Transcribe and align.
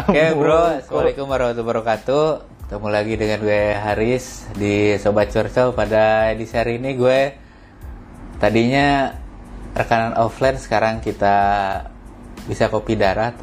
Oke 0.00 0.32
bro, 0.32 0.80
Assalamualaikum 0.80 1.28
warahmatullahi 1.28 1.60
wabarakatuh. 1.60 2.26
Ketemu 2.64 2.88
lagi 2.88 3.20
dengan 3.20 3.44
gue 3.44 3.76
Haris 3.76 4.48
di 4.56 4.96
Sobat 4.96 5.28
Curcol. 5.28 5.76
Pada 5.76 6.32
edisi 6.32 6.56
hari 6.56 6.80
ini 6.80 6.96
gue 6.96 7.36
Tadinya 8.40 9.12
rekanan 9.76 10.16
offline 10.16 10.56
Sekarang 10.56 11.04
kita 11.04 11.36
bisa 12.48 12.72
kopi 12.72 12.96
darat. 12.96 13.36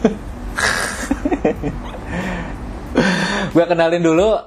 Gue 3.52 3.64
kenalin 3.68 4.00
dulu. 4.00 4.40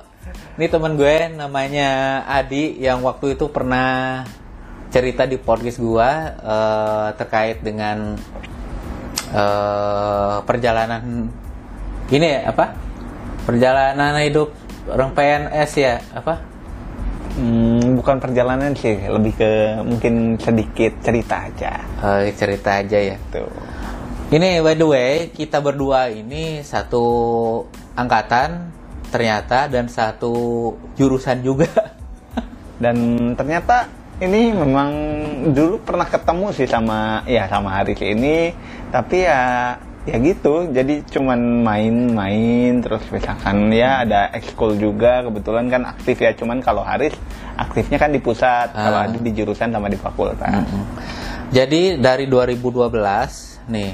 Ini 0.57 0.65
temen 0.65 0.97
gue 0.97 1.29
namanya 1.29 2.25
Adi 2.25 2.81
Yang 2.81 3.05
waktu 3.05 3.37
itu 3.37 3.53
pernah 3.53 4.25
cerita 4.89 5.29
di 5.29 5.37
podcast 5.37 5.77
gue 5.77 6.09
eh, 6.41 7.09
Terkait 7.21 7.61
dengan 7.61 8.17
eh, 9.35 10.35
perjalanan 10.47 11.27
ini 12.07 12.27
ya 12.27 12.55
apa 12.55 12.71
perjalanan 13.43 14.15
hidup 14.23 14.55
orang 14.87 15.11
PNS 15.11 15.71
ya 15.75 15.95
apa 16.15 16.55
Hmm, 17.35 17.99
bukan 17.99 18.15
perjalanan 18.23 18.71
sih, 18.79 18.95
lebih 18.95 19.35
ke 19.35 19.51
mungkin 19.83 20.39
sedikit 20.39 20.95
cerita 21.03 21.43
aja. 21.51 21.83
Eh, 21.99 22.31
cerita 22.31 22.79
aja 22.79 22.95
ya 22.95 23.19
Tuh. 23.27 23.51
ini 24.31 24.63
by 24.63 24.73
the 24.79 24.87
way 24.87 25.11
kita 25.35 25.59
berdua 25.59 26.07
ini 26.15 26.63
satu 26.63 27.03
angkatan 27.93 28.71
ternyata 29.11 29.67
dan 29.67 29.91
satu 29.91 30.73
jurusan 30.95 31.43
juga 31.43 31.67
Dan 32.83 32.95
ternyata 33.35 33.87
ini 34.23 34.55
memang 34.55 34.89
dulu 35.51 35.83
pernah 35.83 36.07
ketemu 36.07 36.55
sih 36.55 36.67
sama 36.67 37.23
ya 37.27 37.51
sama 37.51 37.75
Haris 37.75 37.99
ini, 37.99 38.55
tapi 38.89 39.27
ya 39.27 39.75
ya 40.05 40.15
gitu. 40.21 40.69
Jadi 40.71 41.03
cuman 41.09 41.65
main-main 41.65 42.79
terus 42.79 43.03
misalkan 43.11 43.73
ya 43.75 44.05
ada 44.05 44.29
ekskul 44.31 44.77
juga 44.77 45.25
kebetulan 45.25 45.67
kan 45.67 45.83
aktif 45.83 46.21
ya. 46.21 46.31
Cuman 46.31 46.63
kalau 46.63 46.85
Haris 46.85 47.11
aktifnya 47.59 47.97
kan 47.99 48.13
di 48.13 48.21
pusat, 48.23 48.71
kalau 48.71 49.03
Ah. 49.03 49.07
ada 49.09 49.17
di 49.19 49.31
jurusan 49.33 49.71
sama 49.71 49.87
di 49.91 49.97
fakultas. 49.99 50.63
jadi 51.51 52.01
dari 52.01 52.25
2012 52.25 53.61
nih 53.69 53.93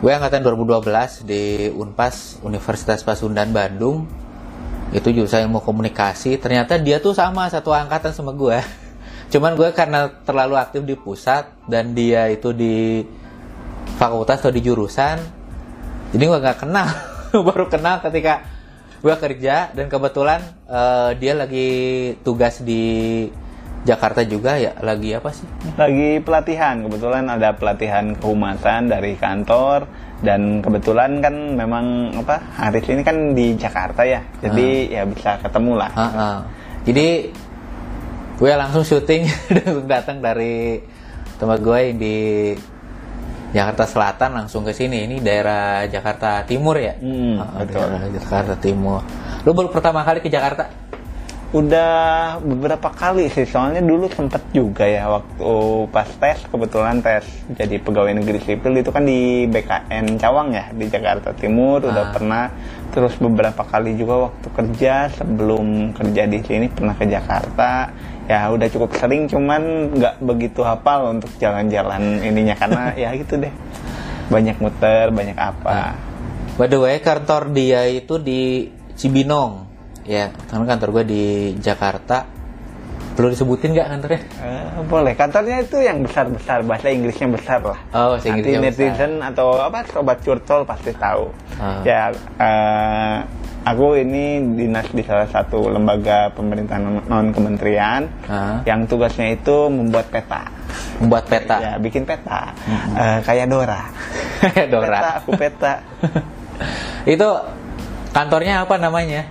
gue 0.00 0.12
angkatan 0.12 0.44
2012 0.44 1.24
di 1.24 1.68
Unpas 1.72 2.36
Universitas 2.40 3.00
Pasundan 3.00 3.52
Bandung 3.52 4.04
itu 4.94 5.10
jurusan 5.10 5.50
ilmu 5.50 5.58
komunikasi. 5.60 6.38
Ternyata 6.38 6.78
dia 6.78 7.02
tuh 7.02 7.12
sama 7.12 7.50
satu 7.50 7.74
angkatan 7.74 8.14
sama 8.14 8.30
gue 8.32 8.62
cuman 9.34 9.58
gue 9.58 9.68
karena 9.74 10.14
terlalu 10.22 10.54
aktif 10.54 10.86
di 10.86 10.94
pusat 10.94 11.50
dan 11.66 11.90
dia 11.90 12.30
itu 12.30 12.54
di 12.54 13.02
fakultas 13.98 14.38
atau 14.38 14.54
di 14.54 14.62
jurusan 14.62 15.18
jadi 16.14 16.30
gue 16.30 16.38
nggak 16.38 16.58
kenal. 16.62 16.86
Baru 17.50 17.66
kenal 17.66 17.98
ketika 17.98 18.46
gue 19.02 19.14
kerja 19.18 19.74
dan 19.74 19.90
kebetulan 19.90 20.40
eh, 20.70 21.10
dia 21.18 21.34
lagi 21.34 21.68
tugas 22.22 22.62
di 22.62 23.26
Jakarta 23.84 24.24
juga 24.24 24.56
ya 24.56 24.72
lagi 24.80 25.12
apa 25.12 25.28
sih 25.28 25.44
lagi 25.76 26.18
pelatihan 26.24 26.88
kebetulan 26.88 27.28
ada 27.28 27.52
pelatihan 27.52 28.16
kehumasan 28.16 28.88
dari 28.88 29.12
kantor 29.20 29.84
dan 30.24 30.64
kebetulan 30.64 31.20
kan 31.20 31.52
memang 31.52 32.16
apa 32.16 32.40
Haris 32.56 32.88
ini 32.88 33.04
kan 33.04 33.36
di 33.36 33.52
Jakarta 33.60 34.08
ya 34.08 34.24
jadi 34.40 34.68
ya 34.88 35.02
bisa 35.04 35.36
ketemu 35.40 35.72
lah 35.76 35.92
Heeh. 35.92 36.36
Jadi 36.84 37.08
gue 38.36 38.50
langsung 38.56 38.84
syuting 38.84 39.24
datang 39.92 40.20
dari 40.20 40.80
tempat 41.40 41.58
gue 41.64 41.78
yang 41.80 41.96
di 41.96 42.16
Jakarta 43.54 43.86
Selatan 43.86 44.34
langsung 44.34 44.66
ke 44.66 44.74
sini. 44.74 45.06
Ini 45.06 45.22
daerah 45.22 45.86
Jakarta 45.86 46.42
Timur 46.42 46.74
ya? 46.74 46.98
Hmm, 46.98 47.38
betul. 47.62 47.86
daerah 47.86 48.10
Jakarta 48.10 48.54
Timur. 48.58 49.00
Lu 49.46 49.54
baru 49.54 49.70
pertama 49.70 50.02
kali 50.02 50.18
ke 50.18 50.26
Jakarta? 50.26 50.66
Udah 51.54 51.94
beberapa 52.42 52.90
kali 52.90 53.30
sih 53.30 53.46
soalnya 53.46 53.78
dulu 53.78 54.10
sempet 54.10 54.42
juga 54.50 54.82
ya 54.90 55.06
waktu 55.06 55.50
pas 55.94 56.10
tes 56.18 56.42
kebetulan 56.50 56.98
tes 56.98 57.22
jadi 57.54 57.78
pegawai 57.78 58.10
negeri 58.18 58.42
sipil 58.42 58.74
itu 58.74 58.90
kan 58.90 59.06
di 59.06 59.46
BKN 59.46 60.18
Cawang 60.18 60.50
ya 60.50 60.74
di 60.74 60.90
Jakarta 60.90 61.30
Timur 61.30 61.78
Ah. 61.78 61.94
udah 61.94 62.04
pernah 62.10 62.44
terus 62.90 63.14
beberapa 63.22 63.62
kali 63.62 63.94
juga 63.94 64.26
waktu 64.30 64.48
kerja 64.50 65.14
sebelum 65.14 65.94
kerja 65.94 66.26
di 66.26 66.42
sini 66.42 66.66
pernah 66.66 66.98
ke 66.98 67.06
Jakarta 67.06 67.86
ya 68.26 68.50
udah 68.50 68.68
cukup 68.74 68.90
sering 68.98 69.30
cuman 69.30 69.94
nggak 69.94 70.26
begitu 70.26 70.66
hafal 70.66 71.14
untuk 71.14 71.30
jalan-jalan 71.38 72.18
ininya 72.18 72.58
karena 72.58 72.90
ya 73.02 73.14
gitu 73.14 73.38
deh 73.38 73.54
banyak 74.26 74.58
muter 74.58 75.14
banyak 75.14 75.38
apa 75.38 75.94
By 76.54 76.70
the 76.70 76.78
way, 76.78 77.02
kantor 77.02 77.50
dia 77.50 77.82
itu 77.90 78.14
di 78.14 78.70
Cibinong. 78.94 79.63
Ya, 80.04 80.28
karena 80.46 80.64
kantor 80.66 80.88
gue 80.92 81.04
di 81.06 81.24
Jakarta. 81.56 82.28
Perlu 83.14 83.30
disebutin 83.30 83.70
nggak 83.70 83.88
kantornya? 83.88 84.22
Eh, 84.36 84.82
boleh 84.84 85.14
kantornya 85.14 85.62
itu 85.62 85.78
yang 85.78 86.02
besar-besar 86.02 86.60
bahasa 86.60 86.90
Inggrisnya 86.90 87.30
besar 87.30 87.62
lah 87.62 87.78
Oh, 87.88 88.18
bahasa 88.18 88.26
Nanti 88.26 88.50
Inggrisnya 88.50 88.90
netizen 88.90 89.12
atau 89.22 89.54
apa 89.56 89.86
sobat 89.86 90.18
curcol 90.18 90.66
pasti 90.66 90.90
tahu 90.92 91.30
Ah. 91.54 91.78
ya 91.80 92.10
eh, 92.34 93.16
aku 93.62 93.94
ini 93.96 94.42
dinas 94.58 94.90
di 94.90 94.98
salah 95.00 95.24
satu 95.24 95.70
lembaga 95.70 96.34
pemerintahan 96.34 97.06
non 97.06 97.30
kementerian 97.30 98.10
Ah. 98.26 98.58
yang 98.64 98.82
tugasnya 98.84 99.30
itu 99.32 99.70
membuat 99.70 100.10
peta 100.10 100.50
Membuat 100.98 101.24
peta. 101.24 101.56
ya 101.56 101.72
bikin 101.78 102.02
peta 102.02 102.50
Eh, 102.92 103.18
kayak 103.22 103.46
Dora 103.46 103.94
Dora. 104.74 104.90
peta 104.90 105.10
aku 105.16 105.30
peta 105.38 105.72
Itu 107.06 107.30
kantornya 108.10 108.62
apa 108.62 108.74
namanya? 108.74 109.22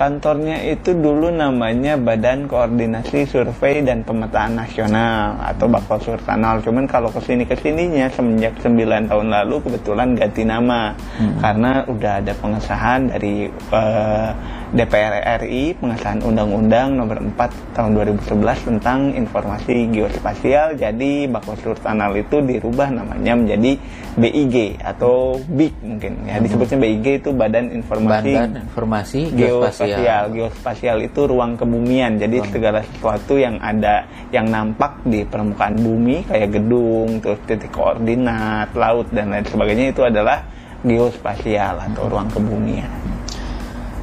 Kantornya 0.00 0.64
itu 0.64 0.96
dulu 0.96 1.28
namanya 1.28 2.00
Badan 2.00 2.48
Koordinasi 2.48 3.28
Survei 3.28 3.84
dan 3.84 4.00
Pemetaan 4.00 4.56
Nasional 4.56 5.36
atau 5.44 5.68
Bakal 5.68 6.00
Surtanal. 6.00 6.64
Cuman 6.64 6.88
kalau 6.88 7.12
ke 7.12 7.20
sini 7.20 7.44
ke 7.44 7.52
sininya 7.60 8.08
semenjak 8.08 8.56
9 8.64 8.80
tahun 8.80 9.28
lalu 9.28 9.60
kebetulan 9.60 10.16
ganti 10.16 10.48
nama 10.48 10.96
karena 11.44 11.84
udah 11.84 12.12
ada 12.24 12.32
pengesahan 12.32 13.12
dari 13.12 13.52
eh, 13.52 14.30
DPR 14.70 15.42
RI 15.42 15.74
pengesahan 15.74 16.22
Undang-Undang 16.22 16.94
Nomor 16.94 17.18
4 17.34 17.74
Tahun 17.74 17.90
2011 17.90 18.70
tentang 18.70 19.10
Informasi 19.18 19.90
Geospasial. 19.90 20.78
Jadi 20.78 21.26
Bakal 21.26 21.58
Surtanal 21.58 22.14
itu 22.14 22.38
dirubah 22.38 22.86
namanya 22.94 23.34
menjadi 23.34 23.74
BIG 24.14 24.78
atau 24.78 25.42
BIG 25.42 25.74
mungkin 25.82 26.12
ya 26.22 26.38
disebutnya 26.38 26.78
BIG 26.86 27.06
itu 27.18 27.30
Badan 27.34 27.74
Informasi 27.74 28.30
Badan 28.30 28.62
Informasi 28.62 29.20
geospasial. 29.34 29.98
Geospasial. 29.98 30.22
Geospasial 30.38 30.96
itu 31.02 31.20
ruang 31.26 31.52
kebumian. 31.58 32.22
Jadi 32.22 32.36
segala 32.46 32.86
sesuatu 32.86 33.34
yang 33.42 33.58
ada 33.58 34.06
yang 34.30 34.46
nampak 34.46 35.02
di 35.02 35.26
permukaan 35.26 35.82
bumi 35.82 36.30
kayak 36.30 36.54
gedung, 36.54 37.18
terus 37.18 37.42
titik 37.42 37.74
koordinat, 37.74 38.70
laut 38.78 39.10
dan 39.10 39.34
lain 39.34 39.46
sebagainya 39.50 39.90
itu 39.90 40.06
adalah 40.06 40.46
geospasial 40.86 41.90
atau 41.90 42.06
ruang 42.06 42.30
kebumian. 42.30 42.99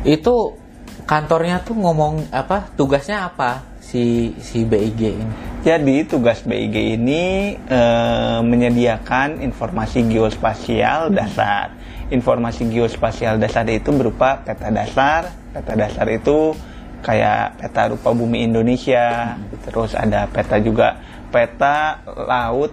Itu 0.08 0.56
kantornya 1.04 1.60
tuh 1.68 1.76
ngomong 1.76 2.32
apa? 2.32 2.72
Tugasnya 2.80 3.28
apa 3.28 3.60
si 3.84 4.32
si 4.40 4.64
BIG 4.64 5.02
ini? 5.20 5.36
Jadi 5.68 6.08
tugas 6.08 6.48
BIG 6.48 6.96
ini 6.96 7.56
eh, 7.60 8.40
menyediakan 8.40 9.44
informasi 9.44 10.08
geospasial 10.08 11.12
dasar. 11.12 11.76
Informasi 12.08 12.72
geospasial 12.72 13.36
dasar 13.36 13.68
itu 13.68 13.92
berupa 13.92 14.40
peta 14.40 14.72
dasar. 14.72 15.28
Peta 15.52 15.76
dasar 15.76 16.08
itu 16.08 16.56
kayak 17.04 17.60
peta 17.60 17.92
rupa 17.92 18.16
bumi 18.16 18.48
Indonesia. 18.48 19.36
Terus 19.68 19.92
ada 19.92 20.24
peta 20.32 20.56
juga 20.64 21.04
peta 21.28 22.00
laut 22.08 22.72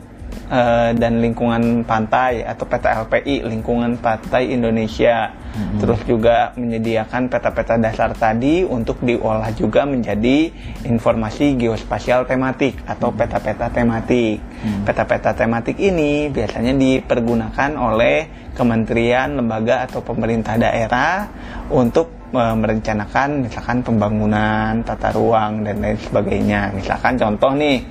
eh, 0.55 0.95
dan 0.95 1.19
lingkungan 1.19 1.83
pantai 1.83 2.47
atau 2.47 2.63
peta 2.63 3.03
LPI 3.03 3.43
lingkungan 3.43 3.99
pantai 3.99 4.55
Indonesia. 4.55 5.43
Terus 5.55 6.01
juga 6.03 6.51
menyediakan 6.59 7.31
peta-peta 7.31 7.79
dasar 7.79 8.11
tadi 8.15 8.67
untuk 8.67 8.99
diolah 9.07 9.55
juga 9.55 9.87
menjadi 9.87 10.51
informasi 10.83 11.55
geospasial 11.55 12.27
tematik 12.27 12.83
atau 12.85 13.15
peta-peta 13.15 13.71
tematik. 13.71 14.43
Peta-peta 14.83 15.31
tematik 15.37 15.79
ini 15.79 16.27
biasanya 16.33 16.75
dipergunakan 16.75 17.71
oleh 17.79 18.51
kementerian, 18.55 19.39
lembaga 19.39 19.87
atau 19.87 20.03
pemerintah 20.03 20.59
daerah 20.59 21.27
untuk 21.71 22.31
eh, 22.35 22.55
merencanakan 22.55 23.51
misalkan 23.51 23.83
pembangunan 23.83 24.83
tata 24.83 25.11
ruang 25.15 25.67
dan 25.67 25.79
lain 25.83 25.99
sebagainya. 25.99 26.75
Misalkan 26.75 27.19
contoh 27.19 27.55
nih 27.55 27.83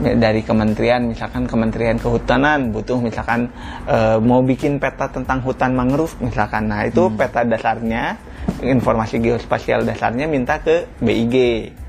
dari 0.00 0.40
kementerian 0.40 1.04
misalkan 1.04 1.44
kementerian 1.44 2.00
kehutanan 2.00 2.72
butuh 2.72 2.96
misalkan 2.98 3.52
eh, 3.84 4.16
mau 4.16 4.40
bikin 4.40 4.80
peta 4.80 5.12
tentang 5.12 5.44
hutan 5.44 5.76
mangrove 5.76 6.16
misalkan 6.24 6.72
nah 6.72 6.88
itu 6.88 7.09
peta 7.14 7.46
dasarnya 7.46 8.18
informasi 8.60 9.20
geospasial 9.22 9.86
dasarnya 9.86 10.26
minta 10.26 10.60
ke 10.60 10.86
BIG 11.00 11.34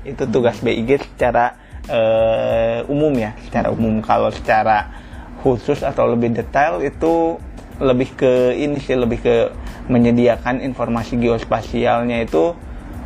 itu 0.06 0.22
tugas 0.30 0.58
BIG 0.62 1.02
secara 1.02 1.58
eh, 1.88 2.82
umum 2.86 3.12
ya 3.16 3.34
secara 3.46 3.70
umum. 3.70 4.00
Kalau 4.02 4.30
secara 4.30 4.90
khusus 5.42 5.82
atau 5.82 6.06
lebih 6.06 6.32
detail 6.32 6.78
itu 6.82 7.36
lebih 7.82 8.14
ke 8.14 8.54
ini 8.54 8.78
sih 8.78 8.94
lebih 8.94 9.18
ke 9.18 9.36
menyediakan 9.90 10.62
informasi 10.62 11.18
geospasialnya 11.18 12.22
itu 12.22 12.54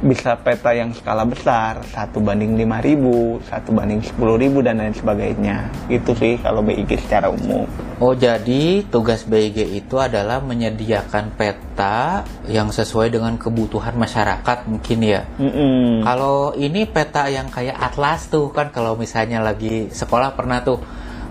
bisa 0.04 0.36
peta 0.36 0.76
yang 0.76 0.92
skala 0.92 1.24
besar 1.24 1.80
satu 1.88 2.20
banding 2.20 2.52
5000 2.52 3.48
satu 3.48 3.70
banding 3.72 4.04
10000 4.04 4.66
dan 4.66 4.76
lain 4.76 4.92
sebagainya. 4.92 5.56
Itu 5.88 6.12
sih 6.12 6.36
kalau 6.40 6.60
BIG 6.60 7.00
secara 7.00 7.32
umum. 7.32 7.64
Oh 7.96 8.12
jadi 8.12 8.84
tugas 8.92 9.24
BIG 9.24 9.72
itu 9.72 9.96
adalah 9.96 10.44
menyediakan 10.44 11.32
peta 11.32 12.28
yang 12.44 12.68
sesuai 12.68 13.08
dengan 13.08 13.40
kebutuhan 13.40 13.96
masyarakat 13.96 14.68
mungkin 14.68 14.98
ya. 15.00 15.24
Mm 15.40 15.52
-mm. 15.52 15.88
kalau 16.04 16.52
ini 16.52 16.84
peta 16.84 17.32
yang 17.32 17.48
kayak 17.48 17.76
atlas 17.80 18.28
tuh 18.28 18.52
kan 18.52 18.68
kalau 18.68 19.00
misalnya 19.00 19.40
lagi 19.40 19.88
sekolah 19.88 20.36
pernah 20.36 20.60
tuh 20.60 20.76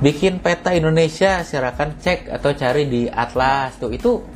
bikin 0.01 0.44
peta 0.44 0.75
Indonesia 0.75 1.45
silakan 1.45 2.01
cek 2.01 2.33
atau 2.33 2.51
cari 2.57 2.89
di 2.89 3.01
atlas 3.06 3.77
tuh. 3.77 3.94
Itu 3.94 4.34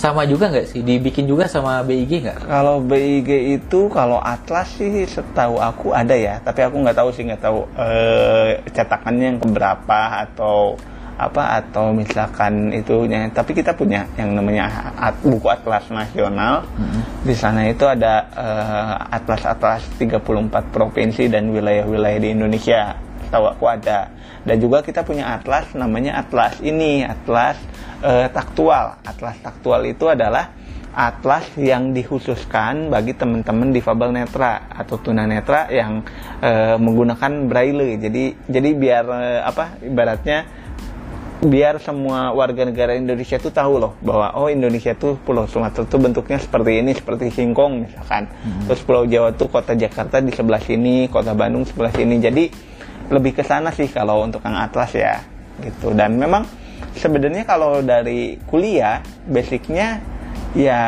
sama 0.00 0.24
juga 0.24 0.48
nggak 0.48 0.72
sih 0.72 0.80
dibikin 0.80 1.28
juga 1.28 1.44
sama 1.44 1.84
BIG 1.84 2.24
nggak? 2.24 2.48
Kalau 2.48 2.80
BIG 2.80 3.60
itu 3.60 3.92
kalau 3.92 4.16
Atlas 4.16 4.72
sih 4.80 5.04
setahu 5.04 5.60
aku 5.60 5.92
ada 5.92 6.16
ya, 6.16 6.40
tapi 6.40 6.64
aku 6.64 6.80
nggak 6.80 6.96
tahu 6.96 7.12
sih 7.12 7.28
nggak 7.28 7.42
tahu 7.44 7.68
eh, 7.76 8.64
cetakannya 8.72 9.36
yang 9.36 9.38
keberapa 9.44 10.24
atau 10.24 10.80
apa 11.20 11.60
atau 11.60 11.92
misalkan 11.92 12.72
itunya. 12.72 13.28
Tapi 13.28 13.52
kita 13.52 13.76
punya 13.76 14.08
yang 14.16 14.32
namanya 14.32 14.96
at, 14.96 15.20
buku 15.20 15.52
Atlas 15.52 15.92
Nasional. 15.92 16.64
Mm-hmm. 16.64 17.02
Di 17.28 17.34
sana 17.36 17.68
itu 17.68 17.84
ada 17.84 18.24
eh, 18.32 18.94
atlas-atlas 19.20 19.84
34 20.00 20.72
provinsi 20.72 21.28
dan 21.28 21.52
wilayah-wilayah 21.52 22.18
di 22.24 22.28
Indonesia. 22.32 22.96
Tahu 23.30 23.44
aku 23.46 23.64
ada. 23.70 24.10
Dan 24.42 24.58
juga 24.58 24.82
kita 24.82 25.06
punya 25.06 25.38
atlas 25.38 25.70
namanya 25.72 26.18
atlas 26.18 26.58
ini, 26.60 27.06
atlas 27.06 27.56
uh, 28.02 28.26
taktual. 28.28 28.98
Atlas 29.06 29.38
taktual 29.40 29.86
itu 29.86 30.10
adalah 30.10 30.50
atlas 30.90 31.46
yang 31.54 31.94
dikhususkan 31.94 32.90
bagi 32.90 33.14
teman-teman 33.14 33.70
difabel 33.70 34.10
netra 34.10 34.66
atau 34.74 34.98
tunanetra 34.98 35.70
yang 35.70 36.02
uh, 36.42 36.76
menggunakan 36.76 37.46
braille. 37.46 37.96
Jadi 38.02 38.24
jadi 38.50 38.70
biar 38.74 39.04
uh, 39.06 39.40
apa 39.46 39.78
ibaratnya 39.86 40.50
biar 41.40 41.80
semua 41.80 42.36
warga 42.36 42.68
negara 42.68 42.92
Indonesia 42.92 43.40
itu 43.40 43.48
tahu 43.48 43.80
loh 43.80 43.92
bahwa 44.04 44.36
oh 44.36 44.52
Indonesia 44.52 44.92
tuh 44.92 45.16
Pulau 45.24 45.48
Sumatera 45.48 45.88
tuh 45.88 45.96
bentuknya 45.96 46.36
seperti 46.36 46.84
ini 46.84 46.92
seperti 46.92 47.32
singkong 47.32 47.88
misalkan. 47.88 48.28
Hmm. 48.28 48.68
Terus 48.68 48.80
Pulau 48.84 49.08
Jawa 49.08 49.32
tuh 49.32 49.48
kota 49.48 49.72
Jakarta 49.72 50.20
di 50.20 50.36
sebelah 50.36 50.60
sini, 50.60 51.08
kota 51.08 51.32
Bandung 51.32 51.64
sebelah 51.64 51.96
sini. 51.96 52.20
Jadi 52.20 52.44
lebih 53.10 53.34
ke 53.34 53.42
sana 53.42 53.74
sih 53.74 53.90
kalau 53.90 54.22
untuk 54.22 54.40
Kang 54.40 54.56
Atlas 54.56 54.94
ya 54.94 55.20
gitu. 55.60 55.92
Dan 55.92 56.16
memang 56.16 56.46
sebenarnya 56.96 57.42
kalau 57.44 57.82
dari 57.82 58.38
kuliah 58.46 59.02
basicnya 59.26 60.00
ya 60.54 60.82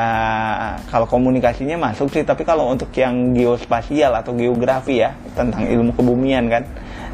kalau 0.89 1.11
komunikasinya 1.11 1.77
masuk 1.77 2.15
sih. 2.15 2.23
Tapi 2.23 2.47
kalau 2.47 2.71
untuk 2.71 2.95
yang 2.95 3.35
geospasial 3.35 4.15
atau 4.23 4.33
geografi 4.39 5.03
ya 5.03 5.13
tentang 5.35 5.67
ilmu 5.67 5.93
kebumian 5.99 6.47
kan 6.49 6.65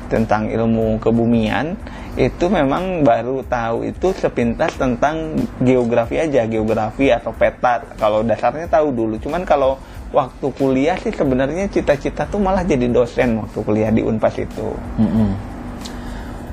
tentang 0.09 0.49
ilmu 0.49 0.97
kebumian 1.05 1.77
itu 2.19 2.49
memang 2.51 3.05
baru 3.05 3.45
tahu 3.47 3.87
itu 3.87 4.11
sepintas 4.17 4.75
tentang 4.75 5.39
geografi 5.63 6.19
aja 6.19 6.49
geografi 6.51 7.15
atau 7.15 7.31
peta. 7.31 7.85
Kalau 7.95 8.27
dasarnya 8.27 8.67
tahu 8.67 8.91
dulu. 8.91 9.15
Cuman 9.23 9.47
kalau 9.47 9.79
waktu 10.11 10.47
kuliah 10.57 10.97
sih 10.97 11.13
sebenarnya 11.13 11.69
cita-cita 11.69 12.25
tuh 12.25 12.41
malah 12.41 12.65
jadi 12.65 12.89
dosen 12.89 13.45
waktu 13.45 13.59
kuliah 13.61 13.91
di 13.93 14.01
Unpas 14.01 14.37
itu 14.41 14.73
mm 14.97 15.09
-hmm. 15.09 15.29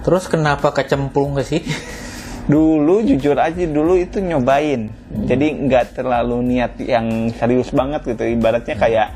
terus 0.03 0.27
kenapa 0.27 0.75
kecemplung 0.75 1.39
ke 1.39 1.43
sini 1.43 1.71
dulu 2.45 3.01
jujur 3.01 3.33
aja 3.41 3.65
dulu 3.65 3.97
itu 3.97 4.21
nyobain 4.21 4.93
hmm. 4.93 5.25
jadi 5.25 5.47
nggak 5.65 5.85
terlalu 5.97 6.45
niat 6.45 6.77
yang 6.77 7.33
serius 7.33 7.73
banget 7.73 8.05
gitu 8.05 8.21
ibaratnya 8.21 8.77
hmm. 8.77 8.83
kayak 8.85 9.07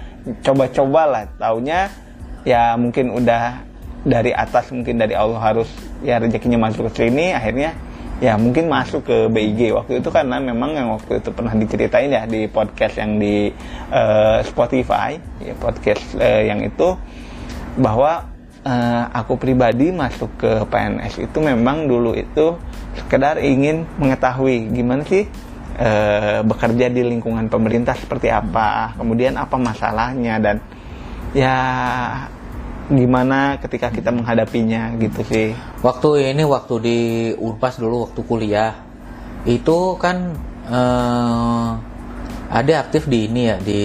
coba-coba 0.41 1.01
lah 1.05 1.23
taunya 1.37 1.93
ya 2.41 2.73
mungkin 2.73 3.13
udah 3.13 3.61
dari 4.01 4.33
atas 4.33 4.73
mungkin 4.73 4.97
dari 4.97 5.13
Allah 5.13 5.37
harus 5.37 5.69
ya 6.01 6.17
rezekinya 6.17 6.57
masuk 6.57 6.89
ke 6.89 7.05
sini 7.05 7.35
akhirnya 7.35 7.77
ya 8.19 8.35
mungkin 8.35 8.67
masuk 8.67 9.07
ke 9.07 9.17
BIG 9.31 9.71
waktu 9.71 10.03
itu 10.03 10.09
karena 10.11 10.43
memang 10.43 10.75
yang 10.75 10.91
waktu 10.91 11.23
itu 11.23 11.31
pernah 11.31 11.55
diceritain 11.55 12.11
ya 12.11 12.27
di 12.27 12.51
podcast 12.51 12.99
yang 12.99 13.15
di 13.15 13.47
uh, 13.91 14.43
Spotify 14.43 15.15
ya 15.39 15.55
podcast 15.55 16.19
uh, 16.19 16.43
yang 16.43 16.59
itu 16.59 16.99
bahwa 17.79 18.27
uh, 18.67 19.03
aku 19.15 19.39
pribadi 19.39 19.95
masuk 19.95 20.35
ke 20.35 20.51
PNS 20.67 21.31
itu 21.31 21.37
memang 21.39 21.87
dulu 21.87 22.11
itu 22.11 22.59
sekedar 22.99 23.39
ingin 23.39 23.87
mengetahui 23.95 24.75
gimana 24.75 25.05
sih 25.07 25.23
e, 25.79 25.89
bekerja 26.43 26.91
di 26.91 27.01
lingkungan 27.05 27.47
pemerintah 27.47 27.95
seperti 27.95 28.27
apa, 28.27 28.93
kemudian 28.99 29.39
apa 29.39 29.55
masalahnya 29.55 30.35
dan 30.41 30.57
ya 31.31 31.55
gimana 32.89 33.61
ketika 33.61 33.93
kita 33.93 34.09
menghadapinya 34.09 34.97
gitu 34.97 35.21
sih. 35.25 35.53
Waktu 35.85 36.33
ini 36.33 36.43
waktu 36.43 36.75
di 36.81 36.97
Unpas 37.37 37.77
dulu 37.77 38.09
waktu 38.09 38.21
kuliah 38.25 38.73
itu 39.45 39.95
kan 40.01 40.35
e, 40.67 40.81
ada 42.49 42.73
aktif 42.81 43.05
di 43.05 43.29
ini 43.29 43.47
ya 43.47 43.57
di 43.61 43.83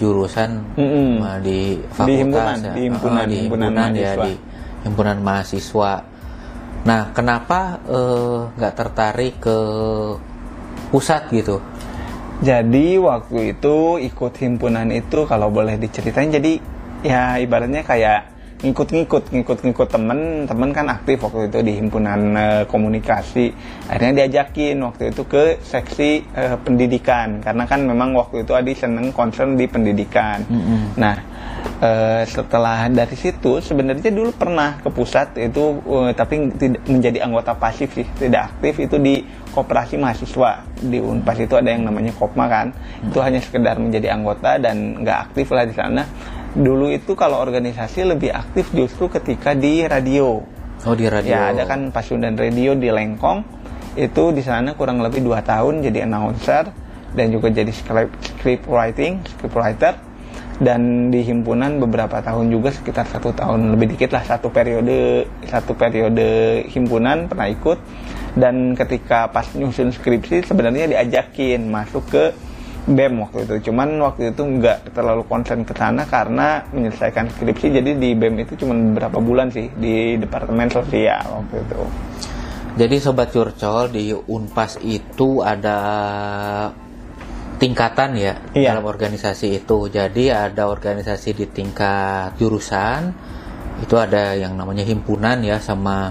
jurusan 0.00 0.74
mm 0.74 0.88
-hmm. 0.88 1.38
di 1.44 1.76
fakultas 1.92 2.08
di 2.08 2.14
himpunan, 2.16 2.56
ya. 2.56 2.72
di 2.72 2.82
himpunan, 2.88 3.22
oh, 3.22 3.28
di 3.28 3.36
himpunan, 3.36 3.68
himpunan 3.68 3.90
ya 3.94 4.12
di 4.16 4.32
himpunan 4.82 5.16
mahasiswa 5.20 5.92
Nah, 6.82 7.14
kenapa 7.14 7.78
eh, 7.86 8.38
nggak 8.58 8.74
uh, 8.74 8.78
tertarik 8.78 9.34
ke 9.38 9.58
pusat 10.90 11.30
gitu? 11.30 11.62
Jadi 12.42 12.98
waktu 12.98 13.54
itu 13.54 14.02
ikut 14.02 14.34
himpunan 14.42 14.90
itu 14.90 15.22
kalau 15.30 15.46
boleh 15.46 15.78
diceritain 15.78 16.34
jadi 16.34 16.58
ya 17.02 17.38
ibaratnya 17.38 17.82
kayak 17.82 18.32
ngikut-ngikut 18.62 19.34
ngikut-ngikut 19.34 19.88
temen. 19.90 20.46
Temen 20.46 20.70
kan 20.70 20.86
aktif 20.88 21.18
waktu 21.26 21.50
itu 21.50 21.58
di 21.66 21.72
himpunan 21.82 22.20
uh, 22.38 22.62
komunikasi. 22.70 23.50
Akhirnya 23.90 24.24
diajakin 24.24 24.78
waktu 24.86 25.10
itu 25.10 25.26
ke 25.26 25.58
seksi 25.60 26.22
uh, 26.32 26.56
pendidikan. 26.62 27.42
Karena 27.42 27.66
kan 27.66 27.82
memang 27.82 28.14
waktu 28.14 28.46
itu 28.46 28.54
Adi 28.54 28.72
seneng 28.78 29.10
concern 29.10 29.58
di 29.58 29.66
pendidikan. 29.66 30.46
Mm 30.46 30.62
-hmm. 30.62 30.80
nah 30.94 31.16
uh, 31.82 32.22
setelah 32.22 32.86
dari 32.86 33.18
situ 33.18 33.58
sebenarnya 33.58 34.14
dulu 34.14 34.30
pernah 34.30 34.78
ke 34.78 34.88
pusat 34.94 35.34
itu 35.42 35.82
uh, 35.82 36.10
tapi 36.14 36.54
tidak 36.54 36.86
menjadi 36.86 37.18
anggota 37.26 37.58
pasif 37.58 37.90
sih. 37.98 38.06
Tidak 38.06 38.40
aktif 38.40 38.78
itu 38.78 38.96
di 39.02 39.26
koperasi 39.50 39.98
mahasiswa. 39.98 40.70
Di 40.78 41.02
Unpas 41.02 41.38
itu 41.42 41.58
ada 41.58 41.66
yang 41.66 41.82
namanya 41.82 42.14
Kopma 42.14 42.46
kan. 42.46 42.70
Hmm. 42.70 43.10
itu 43.10 43.18
hanya 43.18 43.42
sekedar 43.42 43.74
menjadi 43.82 44.14
anggota 44.14 44.54
dan 44.62 45.02
nggak 45.02 45.18
aktif 45.30 45.50
lah 45.50 45.66
di 45.66 45.74
sana 45.74 46.06
dulu 46.52 46.92
itu 46.92 47.16
kalau 47.16 47.40
organisasi 47.40 48.04
lebih 48.04 48.32
aktif 48.32 48.68
justru 48.76 49.08
ketika 49.08 49.56
di 49.56 49.84
radio. 49.88 50.44
Oh 50.84 50.94
di 50.98 51.08
radio. 51.08 51.32
Ya 51.32 51.54
ada 51.54 51.64
kan 51.64 51.88
Pasundan 51.94 52.36
Radio 52.36 52.76
di 52.76 52.92
Lengkong. 52.92 53.62
Itu 53.96 54.32
di 54.32 54.40
sana 54.44 54.76
kurang 54.76 55.00
lebih 55.04 55.24
dua 55.24 55.44
tahun 55.44 55.84
jadi 55.84 56.08
announcer 56.08 56.72
dan 57.12 57.28
juga 57.28 57.52
jadi 57.52 57.68
script, 57.68 58.12
script 58.36 58.64
writing 58.68 59.20
script 59.24 59.56
writer. 59.56 59.94
Dan 60.62 61.10
di 61.10 61.26
himpunan 61.26 61.82
beberapa 61.82 62.22
tahun 62.22 62.52
juga 62.52 62.70
sekitar 62.70 63.08
satu 63.08 63.34
tahun 63.34 63.74
lebih 63.74 63.96
dikit 63.96 64.14
lah 64.14 64.22
satu 64.22 64.52
periode 64.52 65.26
satu 65.48 65.74
periode 65.74 66.62
himpunan 66.68 67.26
pernah 67.26 67.48
ikut. 67.48 67.78
Dan 68.32 68.76
ketika 68.76 69.28
pas 69.28 69.48
nyusun 69.56 69.92
skripsi 69.92 70.44
sebenarnya 70.44 70.88
diajakin 70.88 71.68
masuk 71.68 72.04
ke 72.08 72.24
BEM 72.82 73.14
waktu 73.22 73.46
itu 73.46 73.70
cuman 73.70 73.94
waktu 74.02 74.34
itu 74.34 74.42
nggak 74.42 74.90
terlalu 74.90 75.22
konsen 75.30 75.62
ke 75.62 75.70
sana 75.74 76.02
karena 76.06 76.66
menyelesaikan 76.74 77.30
skripsi 77.30 77.78
jadi 77.78 77.90
di 77.94 78.10
BEM 78.18 78.42
itu 78.42 78.58
cuma 78.58 78.74
beberapa 78.74 79.22
bulan 79.22 79.54
sih 79.54 79.70
di 79.78 80.18
departemen 80.18 80.66
sosial 80.66 81.22
waktu 81.22 81.56
itu 81.62 81.80
jadi 82.72 82.96
sobat 83.04 83.28
curcol 83.30 83.92
di 83.92 84.16
Unpas 84.16 84.80
itu 84.80 85.44
ada 85.44 85.78
tingkatan 87.60 88.18
ya 88.18 88.34
iya. 88.56 88.74
dalam 88.74 88.88
organisasi 88.88 89.62
itu. 89.62 89.92
Jadi 89.92 90.32
ada 90.32 90.66
organisasi 90.66 91.36
di 91.36 91.46
tingkat 91.46 92.34
jurusan, 92.40 93.12
itu 93.84 93.94
ada 93.94 94.32
yang 94.34 94.58
namanya 94.58 94.82
himpunan 94.82 95.38
ya 95.44 95.62
sama 95.62 96.10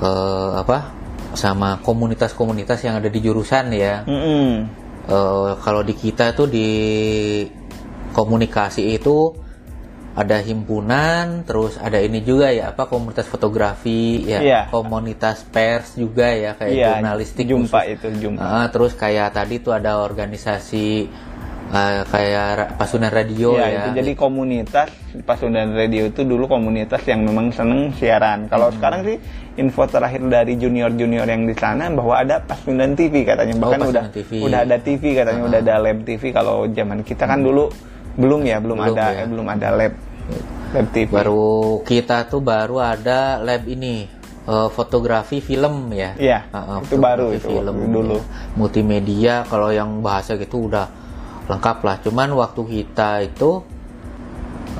uh, 0.00 0.56
apa? 0.56 1.04
sama 1.34 1.82
komunitas-komunitas 1.82 2.78
yang 2.86 3.02
ada 3.02 3.10
di 3.10 3.18
jurusan 3.18 3.74
ya. 3.74 4.06
Mm 4.06 4.20
-hmm. 4.22 4.50
Uh, 5.08 5.56
kalau 5.60 5.82
di 5.82 5.94
kita 5.96 6.32
tuh 6.32 6.48
di 6.48 6.68
komunikasi 8.14 8.94
itu 8.94 9.34
ada 10.14 10.38
himpunan, 10.38 11.42
terus 11.42 11.74
ada 11.74 11.98
ini 11.98 12.22
juga 12.22 12.54
ya 12.54 12.70
apa 12.70 12.86
komunitas 12.86 13.26
fotografi 13.26 14.22
ya, 14.22 14.38
yeah. 14.38 14.64
komunitas 14.70 15.42
pers 15.42 15.98
juga 15.98 16.30
ya 16.30 16.54
kayak 16.54 16.70
yeah, 16.70 16.88
jurnalistik 16.94 17.50
jumpa 17.50 17.82
khusus. 17.82 17.98
itu 17.98 18.08
jumpa. 18.30 18.38
Uh, 18.46 18.66
terus 18.70 18.94
kayak 18.94 19.34
tadi 19.34 19.58
tuh 19.58 19.74
ada 19.74 19.98
organisasi 19.98 21.10
eh, 21.74 22.02
kayak 22.06 22.46
Pasundan 22.74 23.10
Radio 23.10 23.54
ya, 23.54 23.66
ya. 23.66 23.78
itu 23.80 23.88
jadi 23.98 24.12
komunitas 24.14 24.88
Pasundan 25.20 25.74
Radio 25.74 26.06
itu 26.06 26.22
dulu 26.22 26.46
komunitas 26.46 27.02
yang 27.04 27.22
memang 27.22 27.50
seneng 27.50 27.90
siaran. 27.92 28.46
Kalau 28.46 28.70
Hmm. 28.70 28.76
sekarang 28.76 29.00
sih 29.02 29.16
info 29.56 29.82
terakhir 29.84 30.22
dari 30.24 30.54
junior-junior 30.54 31.22
yang 31.24 31.42
di 31.42 31.54
sana 31.54 31.86
bahwa 31.88 32.14
ada 32.16 32.38
Pasundan 32.40 32.94
TV 32.94 33.22
katanya. 33.22 33.54
Bahkan 33.56 33.80
Oh, 33.80 33.90
udah 33.90 34.04
TV. 34.08 34.30
udah 34.40 34.60
ada 34.62 34.76
TV 34.76 35.02
katanya, 35.12 35.42
udah 35.44 35.58
ada 35.60 35.74
lab 35.80 35.98
TV. 36.00 36.22
Kalau 36.30 36.66
zaman 36.68 37.02
kita 37.02 37.24
kan 37.24 37.40
dulu 37.40 37.70
belum 38.14 38.40
ya, 38.44 38.58
belum, 38.58 38.74
Hmm. 38.76 38.86
Belum 38.86 38.94
ada 38.94 39.06
ya. 39.08 39.18
eh, 39.18 39.26
belum 39.26 39.46
ada 39.48 39.68
lab 39.72 39.92
lab 40.72 40.86
TV. 40.90 41.10
baru 41.10 41.46
kita 41.82 42.16
tuh 42.24 42.40
baru 42.40 42.76
ada 42.78 43.18
lab 43.38 43.62
ini 43.64 44.06
eh, 44.44 44.68
fotografi 44.68 45.38
film 45.38 45.88
ya. 45.90 46.14
Iya, 46.14 46.38
Heeh, 46.46 46.78
itu 46.82 46.96
baru 46.96 47.26
itu 47.30 47.48
waktu 47.50 47.86
dulu. 47.88 48.18
ya. 48.18 48.24
Multimedia 48.54 49.34
kalau 49.44 49.70
yang 49.70 49.98
bahasa 50.00 50.34
gitu 50.34 50.66
udah 50.66 50.86
lengkap 51.46 51.78
lah. 51.84 51.96
Cuman 52.00 52.28
waktu 52.34 52.62
kita 52.64 53.22
itu 53.24 53.60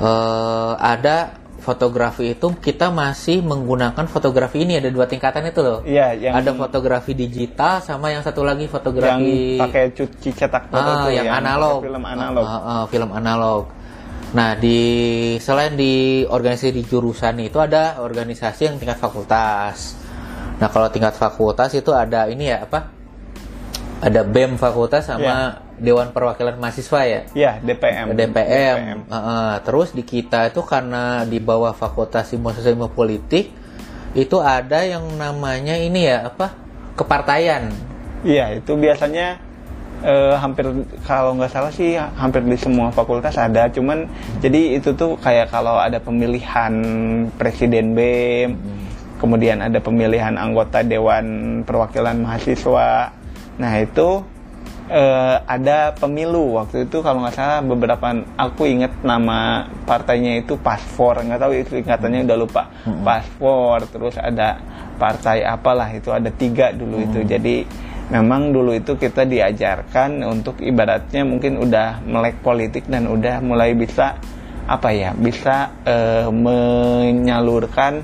eh, 0.01 0.73
ada 0.77 1.17
fotografi 1.65 2.37
itu 2.37 2.53
kita 2.61 2.93
masih 2.93 3.41
menggunakan 3.41 4.05
fotografi 4.05 4.61
ini 4.61 4.77
ada 4.77 4.93
dua 4.93 5.09
tingkatan 5.09 5.49
itu 5.49 5.65
loh. 5.65 5.79
Iya, 5.81 6.13
yang 6.13 6.33
ada 6.37 6.53
fotografi 6.53 7.17
digital 7.17 7.81
sama 7.81 8.13
yang 8.13 8.21
satu 8.21 8.45
lagi 8.45 8.69
yang 8.69 8.73
fotografi 8.73 9.57
pakai 9.57 9.89
cuci 9.89 10.29
cetak 10.29 10.69
foto 10.69 10.91
Ah, 10.93 11.09
tuh, 11.09 11.11
yang, 11.17 11.25
analog. 11.25 11.81
pakai 11.81 11.89
film 11.89 12.05
analog. 12.05 12.43
Ah, 12.45 12.53
ah, 12.61 12.81
film 12.85 13.09
analog. 13.09 13.63
Nah, 14.37 14.53
di 14.59 14.79
selain 15.41 15.73
di 15.73 16.21
organisasi 16.27 16.69
di 16.69 16.83
jurusan 16.85 17.39
itu 17.41 17.57
ada 17.57 17.97
organisasi 17.97 18.61
yang 18.69 18.75
tingkat 18.77 19.01
fakultas. 19.01 19.97
Nah, 20.61 20.69
kalau 20.69 20.91
tingkat 20.93 21.17
fakultas 21.17 21.73
itu 21.73 21.89
ada 21.95 22.29
ini 22.29 22.51
ya 22.53 22.61
apa? 22.61 22.93
Ada 24.05 24.21
BEM 24.21 24.61
fakultas 24.61 25.07
sama 25.09 25.23
Iya. 25.23 25.64
Dewan 25.79 26.15
Perwakilan 26.15 26.55
Mahasiswa 26.55 27.01
ya. 27.03 27.21
Ya, 27.35 27.51
DPM. 27.59 28.15
DPM. 28.15 29.05
Ah, 29.11 29.17
ah. 29.17 29.51
terus 29.61 29.91
di 29.91 30.03
kita 30.07 30.47
itu 30.49 30.63
karena 30.63 31.27
di 31.27 31.39
bawah 31.43 31.75
Fakultas 31.75 32.31
Ilmu 32.31 32.55
Sosial 32.55 32.79
Ilmu 32.79 32.91
Politik 32.91 33.51
itu 34.15 34.37
ada 34.39 34.87
yang 34.87 35.03
namanya 35.19 35.75
ini 35.75 36.07
ya 36.07 36.31
apa? 36.31 36.55
Kepartaian. 36.95 37.67
Iya, 38.23 38.63
itu 38.63 38.71
biasanya 38.79 39.35
eh, 40.01 40.35
hampir 40.39 40.65
kalau 41.03 41.35
nggak 41.35 41.51
salah 41.51 41.71
sih 41.71 41.99
hampir 41.99 42.41
di 42.47 42.55
semua 42.55 42.95
fakultas 42.95 43.35
ada. 43.35 43.67
Cuman 43.67 44.07
jadi 44.39 44.79
itu 44.79 44.95
tuh 44.95 45.19
kayak 45.19 45.51
kalau 45.51 45.75
ada 45.75 45.99
pemilihan 45.99 46.73
presiden 47.35 47.91
BEM, 47.91 48.55
kemudian 49.19 49.59
ada 49.59 49.83
pemilihan 49.83 50.39
anggota 50.39 50.79
dewan 50.81 51.61
perwakilan 51.67 52.23
mahasiswa. 52.23 53.11
Nah 53.59 53.73
itu 53.79 54.23
eh, 54.89 55.37
ada 55.45 55.93
pemilu 55.95 56.57
waktu 56.57 56.85
itu 56.85 57.01
kalau 57.01 57.25
nggak 57.25 57.35
salah 57.35 57.59
beberapa 57.65 58.13
aku 58.37 58.69
inget 58.69 58.93
nama 59.01 59.69
partainya 59.85 60.41
itu 60.41 60.57
Paspor 60.59 61.21
nggak 61.25 61.41
tahu 61.41 61.53
itu 61.55 61.73
ingatannya 61.81 62.25
udah 62.25 62.37
lupa. 62.37 62.63
Paspor 62.83 63.85
terus 63.89 64.15
ada 64.17 64.61
partai 64.95 65.43
apalah 65.43 65.89
itu 65.91 66.09
ada 66.13 66.29
tiga 66.29 66.71
dulu 66.71 67.01
itu. 67.01 67.19
Jadi 67.25 67.65
memang 68.13 68.53
dulu 68.53 68.77
itu 68.77 68.93
kita 68.97 69.25
diajarkan 69.25 70.21
untuk 70.21 70.61
ibaratnya 70.61 71.25
mungkin 71.25 71.57
udah 71.57 72.05
melek 72.05 72.41
politik 72.45 72.85
dan 72.85 73.09
udah 73.09 73.41
mulai 73.41 73.73
bisa 73.73 74.17
apa 74.65 74.89
ya 74.93 75.13
bisa 75.13 75.73
eh, 75.85 76.29
menyalurkan 76.29 78.01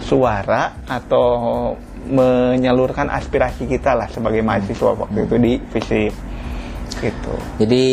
suara 0.00 0.78
atau 0.88 1.74
menyalurkan 2.08 3.12
aspirasi 3.12 3.68
kita 3.68 3.94
lah 3.94 4.08
sebagai 4.08 4.40
mahasiswa 4.42 4.92
waktu 4.96 5.18
itu 5.28 5.36
di 5.36 5.52
fisip 5.70 6.12
gitu. 6.98 7.34
Jadi 7.60 7.86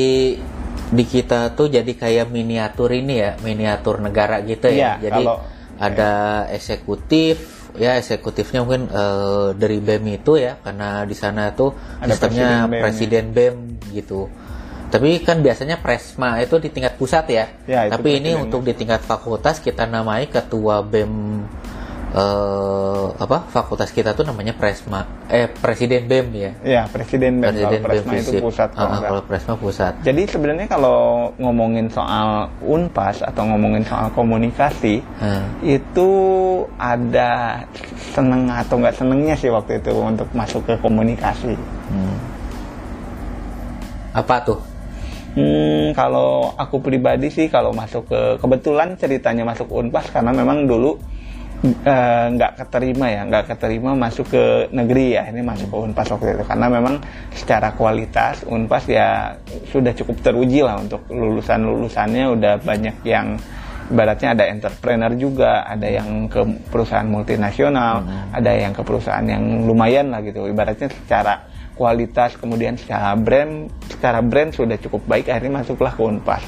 di 0.85 1.03
kita 1.03 1.51
tuh 1.57 1.67
jadi 1.67 1.91
kayak 1.91 2.29
miniatur 2.29 2.93
ini 2.93 3.21
ya, 3.21 3.31
miniatur 3.41 3.99
negara 3.99 4.41
gitu 4.45 4.69
ya. 4.69 4.97
Iya, 4.97 5.09
jadi 5.09 5.23
kalau- 5.25 5.41
ada 5.75 6.11
eksekutif, 6.55 7.67
ya 7.75 7.99
eksekutifnya 7.99 8.63
mungkin 8.63 8.87
eh, 8.87 9.47
dari 9.59 9.83
BEM 9.83 10.23
itu 10.23 10.39
ya, 10.39 10.55
karena 10.63 11.03
di 11.03 11.15
sana 11.17 11.51
tuh 11.51 11.75
Ada 11.99 12.15
sistemnya 12.15 12.47
presiden 12.63 12.71
BEM, 12.71 12.81
presiden 12.81 13.25
BEM 13.35 13.55
gitu. 13.91 14.21
Tapi 14.85 15.19
kan 15.25 15.43
biasanya 15.43 15.81
presma 15.83 16.39
itu 16.39 16.55
di 16.61 16.71
tingkat 16.71 16.95
pusat 16.95 17.25
ya. 17.27 17.45
Ya, 17.67 17.91
Tapi 17.91 18.23
ini 18.23 18.31
untuk 18.37 18.63
di 18.63 18.71
tingkat 18.71 19.03
fakultas 19.03 19.59
kita 19.59 19.83
namai 19.83 20.31
ketua 20.31 20.79
BEM 20.79 21.43
eh, 22.15 23.05
apa? 23.15 23.43
Fakultas 23.45 23.91
kita 23.91 24.15
tuh 24.15 24.23
namanya 24.23 24.55
presma, 24.55 25.03
eh 25.27 25.51
presiden 25.51 26.07
BEM 26.07 26.27
ya. 26.31 26.51
Ya 26.63 26.81
presiden 26.87 27.43
BEM 27.43 27.51
kalau 27.51 27.59
Presiden 27.59 27.75
BEM 27.75 27.83
Presma 27.83 28.11
itu 28.15 28.31
Visip. 28.31 28.41
pusat 28.41 28.69
kalau 28.71 28.87
nggak. 28.89 29.09
kalau 29.11 29.21
presma 29.27 29.53
pusat. 29.55 29.93
Jadi 30.01 30.21
sebenarnya 30.23 30.67
kalau 30.67 30.99
ngomongin 31.35 31.91
soal 31.91 32.47
unpas 32.63 33.19
atau 33.19 33.43
ngomongin 33.43 33.83
soal 33.83 34.07
komunikasi 34.11 35.03
Hmm. 35.19 35.43
itu 35.59 36.09
ada 36.75 37.63
seneng 38.15 38.47
atau 38.47 38.79
nggak 38.79 38.95
senengnya 38.95 39.35
sih 39.35 39.51
waktu 39.51 39.83
itu 39.83 39.91
untuk 39.91 40.31
masuk 40.31 40.63
ke 40.63 40.79
komunikasi. 40.79 41.51
Hmm. 41.91 42.15
Apa 44.15 44.39
tuh? 44.41 44.59
Hmm, 45.35 45.91
kalau 45.91 46.55
aku 46.55 46.79
pribadi 46.79 47.27
sih 47.27 47.51
kalau 47.51 47.75
masuk 47.75 48.07
ke 48.07 48.39
kebetulan 48.39 48.95
ceritanya 48.95 49.43
masuk 49.43 49.67
Unpas 49.67 50.07
karena 50.07 50.31
memang 50.31 50.63
dulu 50.63 50.95
eh, 51.65 52.25
nggak 52.35 52.51
keterima 52.61 53.05
ya, 53.09 53.21
nggak 53.25 53.45
keterima 53.55 53.97
masuk 53.97 54.29
ke 54.29 54.43
negeri 54.69 55.17
ya. 55.17 55.23
Ini 55.29 55.41
masuk 55.41 55.67
ke 55.73 55.77
Unpas 55.77 56.07
waktu 56.13 56.37
itu 56.37 56.43
karena 56.45 56.67
memang 56.69 56.95
secara 57.33 57.73
kualitas 57.73 58.45
Unpas 58.45 58.85
ya 58.85 59.33
sudah 59.69 59.91
cukup 59.97 60.21
teruji 60.21 60.61
lah 60.61 60.77
untuk 60.77 61.03
lulusan 61.09 61.65
lulusannya 61.65 62.25
udah 62.37 62.53
banyak 62.61 62.95
yang 63.03 63.35
ibaratnya 63.85 64.33
ada 64.33 64.43
entrepreneur 64.49 65.13
juga, 65.13 65.65
ada 65.65 65.85
yang 65.85 66.25
ke 66.25 66.41
perusahaan 66.73 67.05
multinasional, 67.05 68.01
ada 68.33 68.51
yang 68.53 68.73
ke 68.73 68.81
perusahaan 68.81 69.25
yang 69.25 69.65
lumayan 69.65 70.09
lah 70.09 70.25
gitu. 70.25 70.49
Ibaratnya 70.49 70.89
secara 70.89 71.55
kualitas 71.75 72.39
kemudian 72.39 72.79
secara 72.79 73.13
brand 73.19 73.67
secara 73.91 74.23
brand 74.23 74.55
sudah 74.55 74.79
cukup 74.79 75.03
baik 75.05 75.27
akhirnya 75.27 75.61
masuklah 75.61 75.91
ke 75.91 76.01
Unpas 76.01 76.41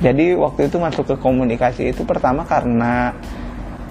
jadi 0.00 0.34
waktu 0.34 0.72
itu 0.72 0.80
masuk 0.80 1.04
ke 1.14 1.16
komunikasi 1.20 1.92
itu 1.92 2.02
pertama 2.02 2.42
karena 2.48 3.12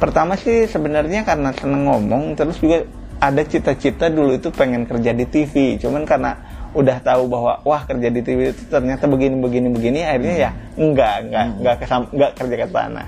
pertama 0.03 0.35
sih 0.35 0.67
sebenarnya 0.67 1.23
karena 1.23 1.55
seneng 1.55 1.87
ngomong 1.87 2.35
terus 2.35 2.59
juga 2.59 2.83
ada 3.23 3.39
cita-cita 3.47 4.11
dulu 4.11 4.35
itu 4.35 4.51
pengen 4.51 4.83
kerja 4.83 5.15
di 5.15 5.23
TV 5.23 5.79
cuman 5.79 6.03
karena 6.03 6.35
udah 6.75 6.97
tahu 6.99 7.31
bahwa 7.31 7.63
wah 7.63 7.87
kerja 7.87 8.11
di 8.11 8.19
TV 8.19 8.51
itu 8.51 8.67
ternyata 8.67 9.07
begini 9.07 9.39
begini 9.39 9.67
begini 9.71 9.99
akhirnya 10.03 10.35
ya 10.35 10.51
enggak 10.75 11.13
enggak 11.23 11.43
enggak 11.55 11.75
kesam, 11.79 12.01
enggak 12.11 12.31
kerja 12.35 12.55
ke 12.59 12.67
sana. 12.67 13.03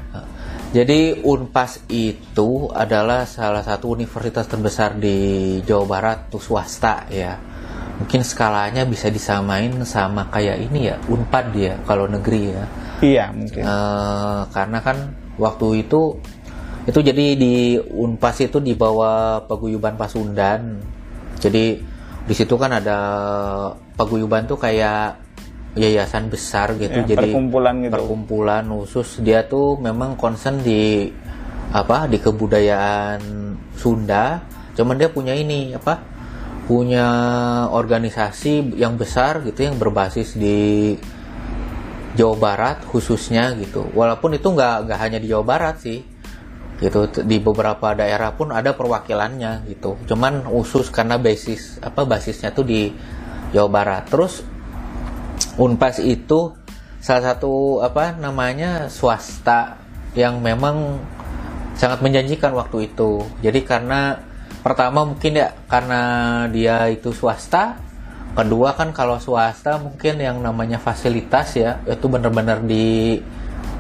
Jadi 0.76 1.24
Unpas 1.24 1.88
itu 1.88 2.68
adalah 2.68 3.24
salah 3.24 3.64
satu 3.64 3.96
universitas 3.96 4.44
terbesar 4.44 5.00
di 5.00 5.60
Jawa 5.64 5.86
Barat 5.88 6.18
tuh 6.28 6.44
swasta 6.44 7.08
ya. 7.08 7.40
Mungkin 7.96 8.28
skalanya 8.28 8.84
bisa 8.84 9.08
disamain 9.08 9.72
sama 9.88 10.28
kayak 10.28 10.68
ini 10.68 10.92
ya 10.92 11.00
Unpad 11.08 11.46
ya 11.56 11.74
kalau 11.88 12.12
negeri 12.12 12.52
ya. 12.52 12.66
iya 13.00 13.26
mungkin. 13.32 13.64
Eh, 13.64 14.42
karena 14.52 14.80
kan 14.84 14.98
waktu 15.40 15.88
itu 15.88 16.20
itu 16.86 17.00
jadi 17.02 17.26
di 17.34 17.82
Unpas 17.82 18.38
itu 18.46 18.62
di 18.62 18.78
bawah 18.78 19.42
paguyuban 19.50 19.98
Pasundan. 19.98 20.78
Jadi 21.42 21.82
di 22.26 22.34
situ 22.34 22.58
kan 22.58 22.78
ada 22.78 22.98
paguyuban 23.98 24.46
tuh 24.46 24.62
kayak 24.62 25.18
yayasan 25.76 26.32
besar 26.32 26.78
gitu. 26.78 27.04
Ya, 27.04 27.18
jadi 27.18 27.30
perkumpulan 27.30 27.84
gitu. 27.84 27.94
perkumpulan 27.94 28.64
khusus 28.70 29.20
dia 29.22 29.44
tuh 29.46 29.82
memang 29.82 30.16
concern 30.16 30.64
di 30.64 31.12
apa 31.74 32.06
di 32.06 32.22
kebudayaan 32.22 33.22
Sunda. 33.76 34.46
Cuman 34.78 34.96
dia 34.96 35.10
punya 35.12 35.36
ini 35.36 35.76
apa 35.76 36.00
punya 36.66 37.06
organisasi 37.70 38.74
yang 38.78 38.98
besar 38.98 39.46
gitu 39.46 39.70
yang 39.70 39.78
berbasis 39.78 40.34
di 40.34 40.94
Jawa 42.16 42.36
Barat 42.40 42.78
khususnya 42.88 43.54
gitu. 43.60 43.86
Walaupun 43.92 44.40
itu 44.40 44.48
nggak 44.50 44.88
nggak 44.88 45.00
hanya 45.00 45.20
di 45.20 45.28
Jawa 45.30 45.46
Barat 45.46 45.84
sih, 45.84 46.00
gitu 46.76 47.08
di 47.24 47.40
beberapa 47.40 47.96
daerah 47.96 48.36
pun 48.36 48.52
ada 48.52 48.76
perwakilannya 48.76 49.68
gitu. 49.72 49.96
Cuman 50.08 50.44
khusus 50.44 50.92
karena 50.92 51.16
basis 51.16 51.80
apa 51.80 52.04
basisnya 52.04 52.52
tuh 52.52 52.68
di 52.68 52.92
Jawa 53.56 53.70
Barat. 53.72 54.04
Terus 54.12 54.44
Unpas 55.56 56.04
itu 56.04 56.52
salah 57.00 57.24
satu 57.32 57.80
apa 57.80 58.12
namanya 58.12 58.92
swasta 58.92 59.80
yang 60.16 60.44
memang 60.44 61.00
sangat 61.80 62.04
menjanjikan 62.04 62.52
waktu 62.52 62.92
itu. 62.92 63.24
Jadi 63.40 63.64
karena 63.64 64.20
pertama 64.60 65.08
mungkin 65.08 65.40
ya 65.40 65.56
karena 65.72 66.02
dia 66.52 66.92
itu 66.92 67.16
swasta, 67.16 67.80
kedua 68.36 68.76
kan 68.76 68.92
kalau 68.92 69.16
swasta 69.16 69.80
mungkin 69.80 70.20
yang 70.20 70.44
namanya 70.44 70.76
fasilitas 70.76 71.56
ya 71.56 71.80
itu 71.88 72.04
benar-benar 72.12 72.64
di 72.68 73.20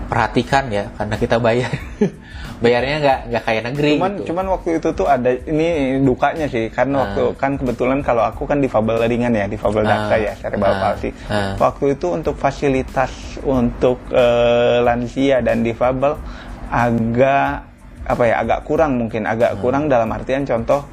perhatikan 0.07 0.69
ya 0.71 0.87
karena 0.95 1.15
kita 1.19 1.41
bayar 1.41 1.71
bayarnya 2.55 2.95
nggak 3.03 3.19
nggak 3.29 3.43
kayak 3.43 3.63
negeri 3.67 3.89
cuman 3.95 4.11
gitu. 4.15 4.25
cuman 4.31 4.45
waktu 4.47 4.69
itu 4.79 4.89
tuh 4.91 5.07
ada 5.07 5.27
ini 5.27 5.67
dukanya 5.99 6.47
sih 6.47 6.71
kan 6.71 6.87
Ah. 6.89 7.03
waktu 7.03 7.23
kan 7.35 7.51
kebetulan 7.55 7.99
kalau 7.99 8.23
aku 8.23 8.47
kan 8.47 8.63
difabel 8.63 8.95
ringan 9.01 9.31
ya 9.31 9.43
difabel 9.45 9.83
data 9.83 10.15
ya 10.15 10.31
cerebral 10.39 10.71
Ah. 10.71 10.79
palsy 10.81 11.09
Ah. 11.27 11.59
waktu 11.59 11.93
itu 11.93 12.07
untuk 12.09 12.35
fasilitas 12.35 13.11
untuk 13.43 13.99
eh, 14.09 14.79
lansia 14.79 15.43
dan 15.43 15.61
difabel 15.61 16.15
agak 16.69 17.67
apa 18.05 18.23
ya 18.23 18.35
agak 18.39 18.59
kurang 18.63 18.97
mungkin 18.97 19.25
agak 19.25 19.57
kurang 19.59 19.89
dalam 19.89 20.07
artian 20.09 20.45
contoh 20.45 20.85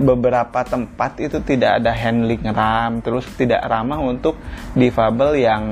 beberapa 0.00 0.64
tempat 0.64 1.20
itu 1.20 1.38
tidak 1.44 1.84
ada 1.84 1.92
handling 1.92 2.40
RAM 2.40 3.04
terus 3.04 3.28
tidak 3.36 3.60
ramah 3.68 4.00
untuk 4.00 4.40
difabel 4.72 5.36
yang 5.36 5.62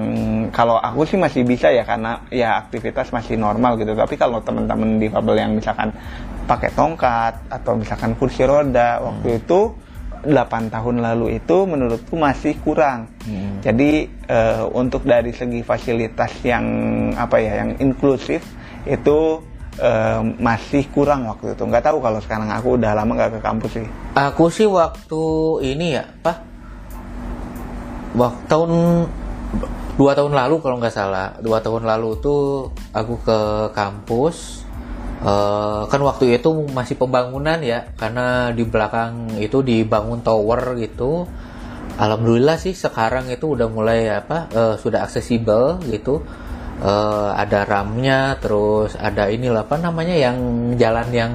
kalau 0.52 0.76
aku 0.76 1.08
sih 1.08 1.16
masih 1.16 1.48
bisa 1.48 1.72
ya 1.72 1.82
karena 1.88 2.22
ya 2.28 2.60
aktivitas 2.60 3.08
masih 3.10 3.40
normal 3.40 3.80
gitu. 3.80 3.96
Tapi 3.96 4.14
kalau 4.20 4.44
teman-teman 4.44 5.00
difabel 5.00 5.34
yang 5.40 5.52
misalkan 5.56 5.90
pakai 6.44 6.70
tongkat 6.76 7.34
atau 7.48 7.76
misalkan 7.76 8.12
kursi 8.16 8.44
roda 8.44 9.00
waktu 9.04 9.40
itu 9.40 9.72
8 10.24 10.74
tahun 10.74 10.96
lalu 10.98 11.38
itu 11.38 11.56
menurutku 11.68 12.18
masih 12.18 12.58
kurang. 12.64 13.06
Hmm. 13.28 13.60
jadi 13.60 14.08
eh, 14.08 14.64
untuk 14.72 15.04
dari 15.04 15.30
segi 15.36 15.60
fasilitas 15.60 16.32
yang 16.42 16.64
apa 17.14 17.36
ya 17.38 17.62
yang 17.62 17.76
inklusif 17.76 18.40
itu 18.88 19.44
eh, 19.78 20.20
masih 20.42 20.90
kurang 20.90 21.26
waktu 21.30 21.54
itu 21.54 21.62
nggak 21.64 21.86
tahu 21.86 21.98
kalau 22.02 22.18
sekarang 22.18 22.50
aku 22.50 22.76
udah 22.76 22.92
lama 22.98 23.14
nggak 23.14 23.38
ke 23.38 23.40
kampus 23.40 23.72
sih 23.78 23.88
Aku 24.18 24.50
sih 24.50 24.66
waktu 24.66 25.22
ini 25.62 25.94
ya, 25.94 26.10
apa? 26.10 26.42
Waktu 28.18 28.42
tahun 28.50 28.72
dua 29.94 30.12
tahun 30.18 30.34
lalu 30.34 30.58
kalau 30.58 30.82
nggak 30.82 30.90
salah, 30.90 31.38
dua 31.38 31.62
tahun 31.62 31.86
lalu 31.86 32.18
tuh 32.18 32.74
aku 32.90 33.14
ke 33.22 33.38
kampus. 33.78 34.66
Eh, 35.22 35.82
kan 35.86 36.00
waktu 36.02 36.34
itu 36.34 36.50
masih 36.74 36.98
pembangunan 36.98 37.62
ya, 37.62 37.94
karena 37.94 38.50
di 38.50 38.66
belakang 38.66 39.38
itu 39.38 39.62
dibangun 39.62 40.18
tower 40.26 40.74
gitu. 40.82 41.30
Alhamdulillah 41.94 42.58
sih 42.58 42.74
sekarang 42.74 43.30
itu 43.30 43.54
udah 43.54 43.70
mulai 43.70 44.10
apa 44.10 44.50
eh, 44.50 44.74
sudah 44.82 45.06
aksesibel 45.06 45.78
gitu. 45.86 46.26
Eh, 46.78 47.30
ada 47.34 47.66
ramnya, 47.66 48.38
terus 48.38 48.94
ada 48.94 49.26
inilah 49.26 49.66
apa 49.66 49.82
namanya 49.82 50.14
yang 50.14 50.38
jalan 50.78 51.10
yang 51.10 51.32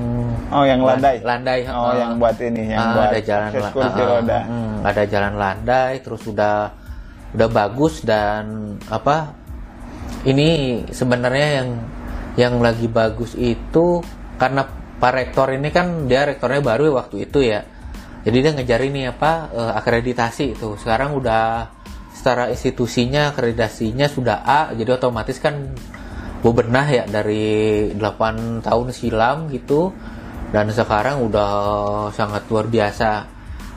oh 0.48 0.64
yang 0.64 0.80
landai. 0.80 1.20
landai. 1.20 1.68
Oh 1.68 1.92
eh, 1.92 2.00
yang 2.00 2.16
buat 2.16 2.40
ini 2.40 2.72
yang 2.72 2.80
Ah, 2.80 2.94
buat 2.96 3.08
ada 3.12 3.20
jalan 3.20 3.50
ah, 3.52 4.08
roda. 4.08 4.40
hmm, 4.48 4.74
ada 4.88 5.04
jalan 5.04 5.34
landai 5.36 5.94
terus 6.00 6.24
udah 6.32 6.72
udah 7.36 7.50
bagus 7.52 8.08
dan 8.08 8.72
apa 8.88 9.36
ini 10.24 10.80
sebenarnya 10.88 11.48
yang 11.60 11.70
yang 12.40 12.54
lagi 12.64 12.88
bagus 12.88 13.36
itu 13.36 14.00
karena 14.40 14.64
Pak 14.96 15.12
Rektor 15.12 15.52
ini 15.52 15.68
kan 15.76 16.08
dia 16.08 16.24
rektornya 16.24 16.64
baru 16.64 16.96
waktu 16.96 17.28
itu 17.28 17.44
ya. 17.44 17.68
Jadi 18.24 18.38
dia 18.40 18.52
ngejar 18.56 18.80
ini 18.80 19.12
apa 19.12 19.52
eh, 19.52 19.72
akreditasi 19.76 20.56
itu 20.56 20.80
sekarang 20.80 21.20
udah 21.20 21.68
secara 22.24 22.48
institusinya 22.48 23.36
akreditasinya 23.36 24.08
sudah 24.08 24.48
A 24.48 24.72
jadi 24.72 24.96
otomatis 24.96 25.44
kan 25.44 25.76
bebenah 26.40 26.88
ya 26.88 27.04
dari 27.04 27.92
8 27.96 28.64
tahun 28.64 28.88
silam 28.96 29.52
gitu. 29.52 29.92
Dan 30.56 30.72
sekarang 30.72 31.20
udah 31.28 31.52
sangat 32.16 32.48
luar 32.48 32.72
biasa. 32.72 33.28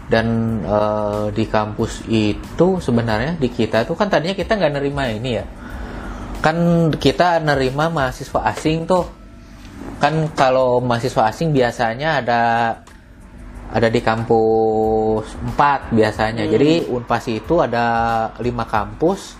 Dan 0.07 0.61
eh, 0.63 1.27
di 1.35 1.43
kampus 1.51 2.07
itu 2.07 2.79
sebenarnya 2.79 3.35
di 3.35 3.51
kita 3.51 3.83
itu 3.83 3.99
kan 3.99 4.07
tadinya 4.07 4.39
kita 4.39 4.55
nggak 4.55 4.75
nerima 4.79 5.11
ini 5.11 5.31
ya. 5.35 5.45
Kan 6.39 6.91
kita 6.95 7.43
nerima 7.43 7.91
mahasiswa 7.91 8.47
asing 8.55 8.87
tuh. 8.87 9.11
Kan 9.99 10.31
kalau 10.39 10.79
mahasiswa 10.79 11.27
asing 11.27 11.51
biasanya 11.51 12.23
ada 12.23 12.43
ada 13.73 13.89
di 13.91 13.99
kampus 13.99 15.27
4 15.59 15.91
biasanya. 15.91 16.47
Jadi 16.47 16.87
unpas 16.87 17.27
itu 17.27 17.59
ada 17.59 17.85
lima 18.39 18.65
kampus. 18.67 19.35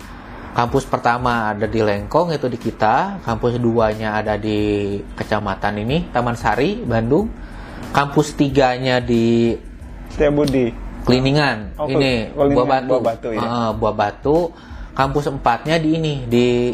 Kampus 0.57 0.89
pertama 0.89 1.53
ada 1.53 1.69
di 1.69 1.79
Lengkong 1.85 2.33
itu 2.33 2.49
di 2.49 2.57
kita. 2.57 3.21
Kampus 3.21 3.61
duanya 3.61 4.17
ada 4.19 4.35
di 4.35 4.97
kecamatan 5.15 5.85
ini 5.85 6.09
Taman 6.09 6.35
Sari 6.35 6.81
Bandung. 6.81 7.29
Kampus 7.93 8.35
tiganya 8.35 8.99
di 8.99 9.55
Setia 10.11 10.33
Budi. 10.33 10.73
Kliningan 11.07 11.79
Oh, 11.79 11.87
ini 11.87 12.27
Kliningan, 12.35 12.51
Buah 12.51 12.67
Batu 12.67 12.89
Buah 12.91 13.03
Batu, 13.05 13.29
ya. 13.31 13.39
Heeh, 13.39 13.69
Buah 13.79 13.95
Batu. 13.95 14.37
Kampus 14.91 15.29
empatnya 15.29 15.77
di 15.79 15.89
ini 15.93 16.13
di 16.25 16.73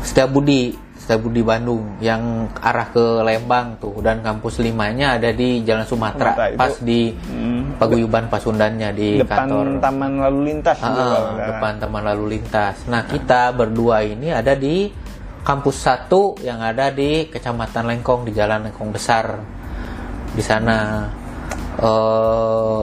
Setiabudi 0.00 0.72
Setiabudi 1.02 1.42
Bandung 1.42 1.98
yang 1.98 2.22
arah 2.54 2.86
ke 2.86 3.02
Lembang 3.20 3.74
tuh 3.76 3.98
dan 3.98 4.22
kampus 4.22 4.58
limanya 4.58 5.18
ada 5.18 5.28
di 5.28 5.60
Jalan 5.60 5.82
Sumatera 5.82 6.46
itu- 6.46 6.54
pas 6.54 6.74
di 6.78 7.10
Hmm. 7.10 7.74
paguyuban 7.74 8.30
Pasundannya 8.30 8.94
di 8.94 9.18
depan 9.18 9.50
kantor 9.50 9.66
taman 9.82 10.12
lalu 10.20 10.40
lintas 10.46 10.78
Ah, 10.78 10.94
salah. 10.94 11.22
depan 11.44 11.72
teman 11.76 12.02
lalu 12.04 12.24
lintas. 12.32 12.86
Nah 12.86 13.02
kita 13.02 13.50
berdua 13.50 14.00
ini 14.00 14.30
ada 14.30 14.54
di 14.54 14.86
kampus 15.42 15.76
satu 15.76 16.38
yang 16.38 16.62
ada 16.62 16.88
di 16.88 17.26
Kecamatan 17.26 17.90
Lengkong 17.90 18.22
di 18.22 18.32
Jalan 18.32 18.70
Lengkong 18.70 18.94
Besar 18.94 19.42
di 20.30 20.40
sana. 20.40 21.10
eh 21.74 22.80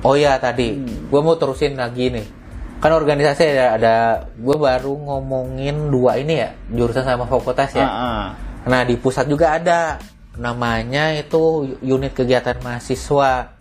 oh 0.00 0.14
ya 0.16 0.34
tadi, 0.36 0.74
gue 0.80 1.20
mau 1.20 1.36
terusin 1.36 1.76
lagi 1.76 2.08
nih. 2.08 2.39
Kan 2.80 2.96
organisasi 2.96 3.44
ada, 3.52 3.66
ada 3.76 3.96
gue 4.40 4.56
baru 4.56 4.96
ngomongin 4.96 5.92
dua 5.92 6.16
ini 6.16 6.40
ya 6.40 6.50
jurusan 6.72 7.04
sama 7.04 7.28
fakultas 7.28 7.76
ya. 7.76 7.84
Ah, 7.84 7.92
ah. 7.92 8.24
Nah 8.64 8.80
di 8.88 8.96
pusat 8.96 9.28
juga 9.28 9.52
ada 9.60 10.00
namanya 10.40 11.12
itu 11.12 11.76
unit 11.84 12.16
kegiatan 12.16 12.56
mahasiswa. 12.64 13.52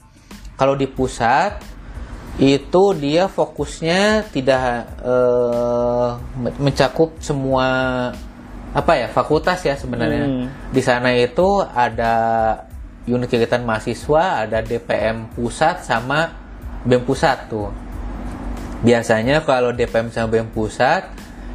Kalau 0.55 0.75
di 0.79 0.88
pusat 0.88 1.60
itu 2.39 2.84
dia 2.95 3.27
fokusnya 3.27 4.32
tidak 4.32 4.88
men- 6.39 6.55
mencakup 6.55 7.19
semua 7.19 7.67
apa 8.71 8.91
ya 8.95 9.08
fakultas 9.12 9.60
ya 9.67 9.75
sebenarnya. 9.75 10.23
Hmm. 10.23 10.45
Di 10.71 10.79
sana 10.79 11.12
itu 11.12 11.60
ada 11.60 12.15
unit 13.03 13.27
kegiatan 13.27 13.65
mahasiswa, 13.67 14.47
ada 14.47 14.63
DPM 14.63 15.36
pusat 15.36 15.84
sama 15.84 16.32
BEM 16.88 17.03
pusat 17.03 17.51
tuh. 17.51 17.67
Biasanya 18.79 19.43
kalau 19.43 19.75
DPM 19.75 20.07
sama 20.07 20.31
BEM 20.31 20.49
pusat 20.49 21.03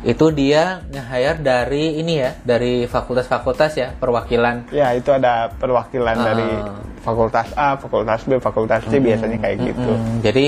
itu 0.05 0.29
dia 0.29 0.85
nge-hire 0.93 1.41
dari 1.41 1.97
ini 1.97 2.21
ya, 2.21 2.37
dari 2.45 2.85
fakultas-fakultas 2.85 3.73
ya, 3.73 3.89
perwakilan. 3.97 4.69
ya 4.69 4.93
itu 4.93 5.09
ada 5.09 5.49
perwakilan 5.49 6.13
Ah. 6.13 6.25
dari 6.29 6.49
fakultas 7.01 7.49
A 7.57 7.81
fakultas 7.81 8.21
B 8.25 8.37
fakultas 8.37 8.85
C 8.85 9.01
biasanya 9.01 9.41
kayak 9.41 9.57
gitu 9.65 9.93
Mm, 9.93 10.21
jadi 10.21 10.47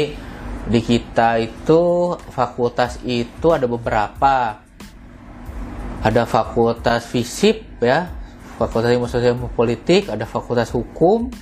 di 0.67 0.81
kita 0.83 1.41
itu 1.41 1.81
fakultas 2.29 3.01
itu 3.01 3.47
ada 3.49 3.65
beberapa. 3.65 4.61
Ada 6.03 6.23
fakultas 6.23 7.09
FISIP 7.09 7.81
ya, 7.81 8.13
Fakultas 8.57 8.93
Ilmu 8.93 9.09
Sosial 9.09 9.35
Ilmu 9.35 9.51
Politik, 9.53 10.07
ada 10.07 10.23
fakultas 10.23 10.71
hukum. 10.71 11.33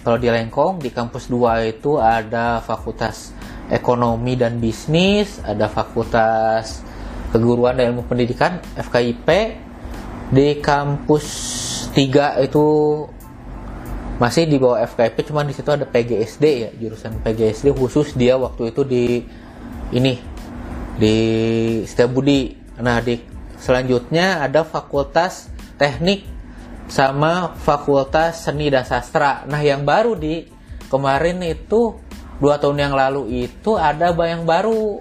Kalau 0.00 0.16
di 0.16 0.28
Lengkong 0.28 0.78
di 0.78 0.88
kampus 0.88 1.26
2 1.26 1.64
itu 1.66 1.96
ada 1.96 2.60
fakultas 2.60 3.32
ekonomi 3.72 4.36
dan 4.36 4.60
bisnis, 4.60 5.40
ada 5.40 5.70
fakultas 5.70 6.84
keguruan 7.32 7.74
dan 7.74 7.94
ilmu 7.94 8.06
pendidikan 8.06 8.60
FKIP. 8.76 9.28
Di 10.34 10.58
kampus 10.58 11.26
3 11.92 12.42
itu 12.42 12.66
masih 14.14 14.46
di 14.46 14.56
bawah 14.62 14.78
FKIP 14.86 15.26
cuman 15.30 15.50
di 15.50 15.54
situ 15.58 15.74
ada 15.74 15.84
PGSD 15.90 16.44
ya 16.46 16.70
jurusan 16.78 17.20
PGSD 17.20 17.74
khusus. 17.74 18.14
Dia 18.14 18.38
waktu 18.38 18.70
itu 18.70 18.82
di 18.86 19.04
ini 19.92 20.14
di 20.98 21.16
Setiabudi. 21.82 22.54
Nah 22.80 22.98
di 23.02 23.18
selanjutnya 23.58 24.42
ada 24.42 24.62
fakultas 24.62 25.50
teknik 25.78 26.26
sama 26.86 27.54
fakultas 27.58 28.46
seni 28.46 28.70
dan 28.70 28.86
sastra. 28.86 29.42
Nah 29.50 29.60
yang 29.62 29.82
baru 29.82 30.14
di 30.14 30.46
kemarin 30.90 31.42
itu 31.42 31.98
dua 32.44 32.60
tahun 32.60 32.76
yang 32.76 32.92
lalu 32.92 33.48
itu 33.48 33.72
ada 33.80 34.12
yang 34.12 34.44
baru. 34.44 35.00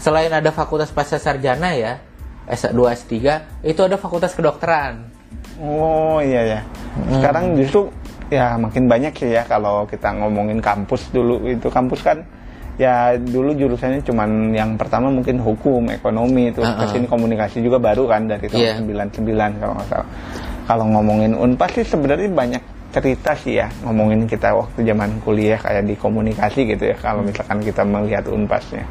Selain 0.00 0.32
ada 0.32 0.48
fakultas 0.48 0.88
pasca 0.88 1.20
sarjana 1.20 1.76
ya 1.76 2.00
S2 2.48 2.76
S3 2.76 3.12
itu 3.60 3.80
ada 3.84 4.00
fakultas 4.00 4.32
kedokteran. 4.32 5.12
Oh 5.60 6.24
iya 6.24 6.40
ya 6.56 6.60
sekarang 7.12 7.52
justru 7.60 7.92
ya 8.32 8.56
makin 8.56 8.88
banyak 8.88 9.12
sih 9.12 9.36
ya 9.36 9.44
kalau 9.44 9.84
kita 9.84 10.08
ngomongin 10.16 10.64
kampus 10.64 11.12
dulu. 11.12 11.44
Itu 11.44 11.68
kampus 11.68 12.00
kan 12.00 12.24
ya 12.74 13.14
dulu 13.14 13.54
jurusannya 13.54 14.02
cuman 14.02 14.50
yang 14.50 14.74
pertama 14.74 15.06
mungkin 15.06 15.38
hukum 15.38 15.94
ekonomi 15.94 16.50
terus 16.50 16.66
Ah, 16.66 16.74
ah. 16.74 16.80
ke 16.88 16.96
sini 16.98 17.06
komunikasi 17.06 17.62
juga 17.62 17.78
baru 17.78 18.08
kan 18.10 18.26
dari 18.26 18.50
Iya. 18.50 18.82
tahun 18.82 18.88
99 19.14 19.60
kalau 19.62 19.72
nggak 19.78 19.88
salah. 19.88 20.08
Kalau 20.64 20.84
ngomongin 20.90 21.32
unpas 21.36 21.70
sih 21.76 21.84
sebenarnya 21.86 22.28
banyak 22.32 22.62
cerita 22.94 23.34
sih 23.34 23.58
ya 23.58 23.66
ngomongin 23.82 24.24
kita 24.24 24.54
waktu 24.54 24.86
zaman 24.86 25.18
kuliah 25.20 25.58
kayak 25.58 25.82
di 25.82 25.98
komunikasi 25.98 26.62
gitu 26.64 26.94
ya 26.94 26.96
kalau 26.96 27.26
misalkan 27.26 27.58
kita 27.58 27.82
melihat 27.82 28.22
unpasnya 28.30 28.86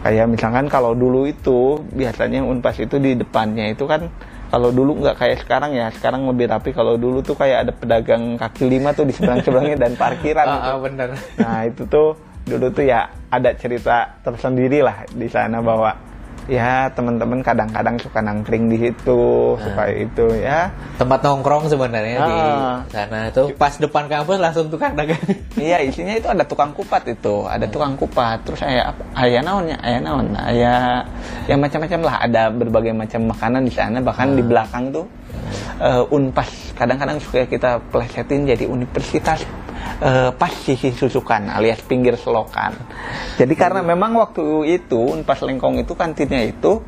kayak 0.00 0.26
misalkan 0.28 0.64
kalau 0.66 0.96
dulu 0.96 1.28
itu 1.28 1.80
biasanya 1.92 2.40
unpas 2.40 2.80
itu 2.80 2.96
di 2.96 3.12
depannya 3.14 3.68
itu 3.68 3.84
kan 3.84 4.08
kalau 4.48 4.70
dulu 4.70 5.00
nggak 5.00 5.16
kayak 5.16 5.36
sekarang 5.44 5.72
ya 5.72 5.88
sekarang 5.90 6.24
lebih 6.24 6.46
rapi 6.48 6.70
kalau 6.70 6.94
dulu 6.94 7.20
tuh 7.20 7.34
kayak 7.34 7.68
ada 7.68 7.72
pedagang 7.72 8.36
kaki 8.36 8.64
lima 8.68 8.92
tuh 8.92 9.04
di 9.04 9.12
seberang 9.12 9.40
seberangnya 9.40 9.76
dan 9.80 9.92
parkiran 9.96 10.46
Ah, 10.46 10.52
gitu. 10.54 10.68
ah, 10.68 10.78
bener. 10.80 11.08
nah 11.40 11.58
itu 11.64 11.82
tuh 11.84 12.08
dulu 12.44 12.66
tuh 12.70 12.84
ya 12.84 13.00
ada 13.28 13.50
cerita 13.56 14.20
tersendiri 14.20 14.84
lah 14.84 15.08
di 15.08 15.26
sana 15.26 15.58
bahwa 15.60 15.96
ya 16.44 16.92
teman-teman 16.92 17.40
kadang-kadang 17.40 17.96
suka 17.96 18.20
nangkring 18.20 18.68
di 18.68 18.76
situ 18.76 19.56
suka 19.56 19.88
itu 19.90 20.26
ya 20.38 20.68
Tempat 21.00 21.24
nongkrong 21.24 21.66
sebenarnya 21.72 22.18
di 22.20 22.36
Ah. 22.36 22.76
sana 22.92 23.32
tuh 23.32 23.50
pas 23.56 23.72
depan 23.76 24.06
kampus 24.06 24.38
langsung 24.38 24.68
tukang 24.68 24.94
dagang. 24.94 25.18
Iya 25.54 25.80
isinya 25.82 26.14
itu 26.14 26.28
ada 26.28 26.44
tukang 26.44 26.74
kupat 26.74 27.06
itu, 27.08 27.46
ada 27.46 27.64
tukang 27.66 27.94
kupat. 27.96 28.42
Terus 28.44 28.60
ayah? 28.66 28.92
Ayah 29.16 29.40
naonnya, 29.40 29.78
ayah 29.80 30.00
naon, 30.02 30.26
ayah 30.36 31.06
yang 31.46 31.62
macam-macam 31.62 32.00
lah. 32.04 32.14
Ada 32.26 32.42
berbagai 32.50 32.92
macam 32.92 33.20
makanan 33.30 33.62
di 33.64 33.72
sana. 33.72 33.98
Bahkan 34.02 34.28
di 34.36 34.42
belakang 34.42 34.90
tuh 34.92 35.06
eh, 35.80 36.14
unpas. 36.14 36.74
Kadang-kadang 36.74 37.18
suka 37.22 37.46
kita 37.46 37.78
plesetin 37.90 38.46
jadi 38.46 38.66
universitas 38.66 39.42
eh, 40.04 40.30
pas 40.36 40.52
sisi 40.52 40.92
susukan 40.92 41.48
alias 41.48 41.80
pinggir 41.80 42.20
selokan. 42.20 42.76
Jadi 43.40 43.54
karena 43.56 43.80
memang 43.80 44.12
waktu 44.20 44.68
itu 44.68 45.00
unpas 45.00 45.40
lengkong 45.40 45.80
itu 45.80 45.96
kantinnya 45.96 46.44
itu 46.44 46.84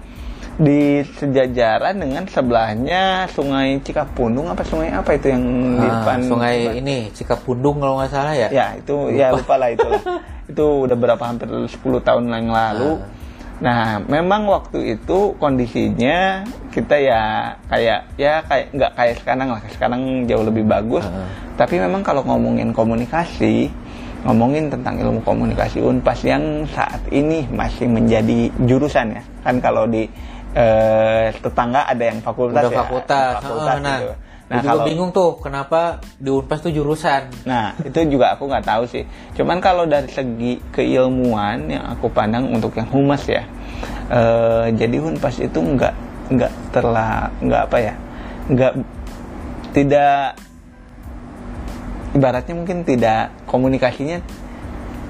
di 0.57 1.05
sejajaran 1.05 2.01
dengan 2.01 2.25
sebelahnya 2.25 3.29
sungai 3.29 3.77
Cikapundung 3.85 4.49
apa 4.49 4.65
sungai 4.65 4.89
apa 4.89 5.13
itu 5.13 5.29
yang 5.29 5.45
di 5.77 5.85
Ah, 5.85 6.01
depan 6.01 6.19
sungai 6.25 6.57
ini 6.81 7.13
Cikapundung 7.13 7.77
kalau 7.81 8.01
nggak 8.01 8.13
salah 8.13 8.33
ya. 8.37 8.49
Ya 8.49 8.67
itu 8.77 9.13
ya 9.13 9.33
lupa 9.37 9.57
lah 9.61 9.73
itu. 9.73 9.85
itu 10.53 10.65
udah 10.89 10.97
berapa 10.97 11.21
hampir 11.27 11.49
10 11.49 11.77
tahun 12.01 12.25
yang 12.33 12.49
lalu. 12.53 13.01
Nah 13.57 14.05
memang 14.05 14.45
waktu 14.53 14.99
itu 14.99 15.33
kondisinya 15.41 16.45
kita 16.69 16.93
ya 17.01 17.23
kayak 17.73 18.01
ya 18.21 18.45
kayak 18.45 18.67
nggak 18.77 18.93
kayak 18.93 19.15
sekarang 19.25 19.49
lah. 19.49 19.61
Sekarang 19.73 20.01
jauh 20.29 20.45
lebih 20.45 20.69
bagus. 20.69 21.05
Ah. 21.09 21.25
Tapi 21.57 21.81
memang 21.81 22.05
kalau 22.05 22.21
ngomongin 22.29 22.77
komunikasi, 22.77 23.73
ngomongin 24.29 24.69
tentang 24.69 25.01
ilmu 25.01 25.25
komunikasi 25.25 25.81
unpas 25.81 26.21
yang 26.21 26.69
saat 26.69 27.01
ini 27.09 27.49
masih 27.49 27.89
menjadi 27.89 28.53
jurusan 28.69 29.17
ya. 29.17 29.23
Kan 29.41 29.65
kalau 29.65 29.89
di 29.89 30.05
eh, 30.53 31.33
tetangga 31.41 31.89
ada 31.89 32.05
yang 32.05 32.21
fakultas 32.21 32.61
Udah 32.69 32.73
ya. 32.73 32.79
fakultas. 32.85 33.33
fakultas 33.41 33.77
Ah, 33.77 33.81
nah, 33.81 33.99
Nah, 34.47 34.63
juga 34.63 34.87
bingung 34.87 35.11
tuh 35.11 35.43
kenapa 35.43 35.99
di 36.23 36.31
Unpas 36.31 36.63
tuh 36.63 36.71
jurusan. 36.71 37.27
Nah, 37.51 37.75
itu 37.83 37.99
juga 38.07 38.39
aku 38.39 38.47
nggak 38.47 38.63
tahu 38.63 38.87
sih. 38.87 39.03
Cuman 39.35 39.59
kalau 39.59 39.91
dari 39.91 40.07
segi 40.07 40.63
keilmuan 40.71 41.67
yang 41.67 41.83
aku 41.91 42.07
pandang 42.15 42.47
untuk 42.55 42.71
yang 42.79 42.87
humas 42.87 43.27
ya, 43.27 43.43
eh, 44.07 44.71
jadi 44.71 45.03
Unpas 45.03 45.43
itu 45.43 45.59
nggak 45.59 45.95
nggak 46.31 46.53
terlah 46.71 47.35
nggak 47.43 47.63
apa 47.67 47.79
ya, 47.83 47.95
nggak 48.47 48.73
tidak 49.75 50.39
ibaratnya 52.15 52.55
mungkin 52.55 52.87
tidak 52.87 53.35
komunikasinya 53.51 54.23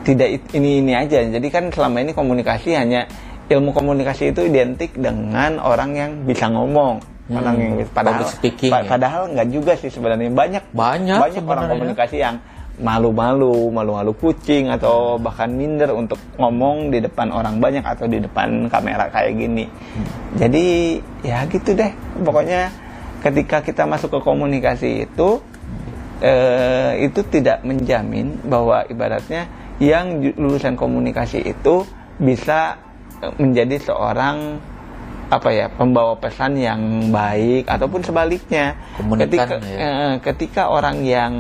tidak 0.07 0.41
ini 0.57 0.81
ini 0.81 0.93
aja. 0.97 1.21
Jadi 1.29 1.49
kan 1.53 1.69
selama 1.69 2.01
ini 2.01 2.17
komunikasi 2.17 2.73
hanya 2.73 3.05
ilmu 3.53 3.77
komunikasi 3.77 4.33
itu 4.33 4.49
identik 4.49 4.97
dengan 4.97 5.61
orang 5.61 5.93
yang 5.93 6.11
bisa 6.27 6.49
ngomong, 6.51 7.03
Hmm, 7.27 7.43
orang 7.43 7.57
yang 7.59 7.73
padahal 7.91 8.23
speaking 8.31 8.71
pa- 8.71 8.87
ya. 8.87 8.89
padahal 8.89 9.23
nggak 9.35 9.49
juga 9.51 9.73
sih 9.75 9.91
sebenarnya 9.91 10.31
banyak 10.31 10.63
Banyak 10.71 11.19
banyak 11.19 11.43
orang 11.43 11.67
komunikasi 11.67 12.17
yang 12.23 12.39
malu-malu, 12.77 13.73
malu-malu 13.73 14.13
kucing 14.15 14.69
atau 14.69 15.17
bahkan 15.17 15.49
minder 15.49 15.97
untuk 15.97 16.21
ngomong 16.37 16.93
di 16.93 17.01
depan 17.01 17.33
orang 17.33 17.57
banyak 17.57 17.81
atau 17.81 18.05
di 18.05 18.21
depan 18.21 18.69
kamera 18.69 19.09
kayak 19.09 19.33
gini. 19.33 19.65
Jadi 20.37 21.01
ya 21.25 21.49
gitu 21.49 21.73
deh. 21.73 21.89
Pokoknya 22.21 22.69
ketika 23.25 23.65
kita 23.65 23.89
masuk 23.89 24.13
ke 24.13 24.21
komunikasi 24.21 25.09
itu 25.09 25.41
eh, 26.21 27.01
itu 27.01 27.21
tidak 27.27 27.65
menjamin 27.65 28.45
bahwa 28.45 28.85
ibaratnya 28.87 29.49
yang 29.81 30.21
lulusan 30.37 30.77
komunikasi 30.77 31.45
itu 31.45 31.85
bisa 32.21 32.77
eh, 33.25 33.33
menjadi 33.41 33.89
seorang 33.89 34.61
apa 35.27 35.51
ya 35.51 35.67
pembawa 35.67 36.15
pesan 36.23 36.55
yang 36.55 37.11
baik 37.11 37.67
ataupun 37.67 37.99
sebaliknya. 38.07 38.79
Komunikan 38.95 39.27
ketika 39.27 39.45
ya. 39.59 39.79
eh, 39.83 40.15
ketika 40.23 40.63
orang 40.71 41.03
yang 41.03 41.33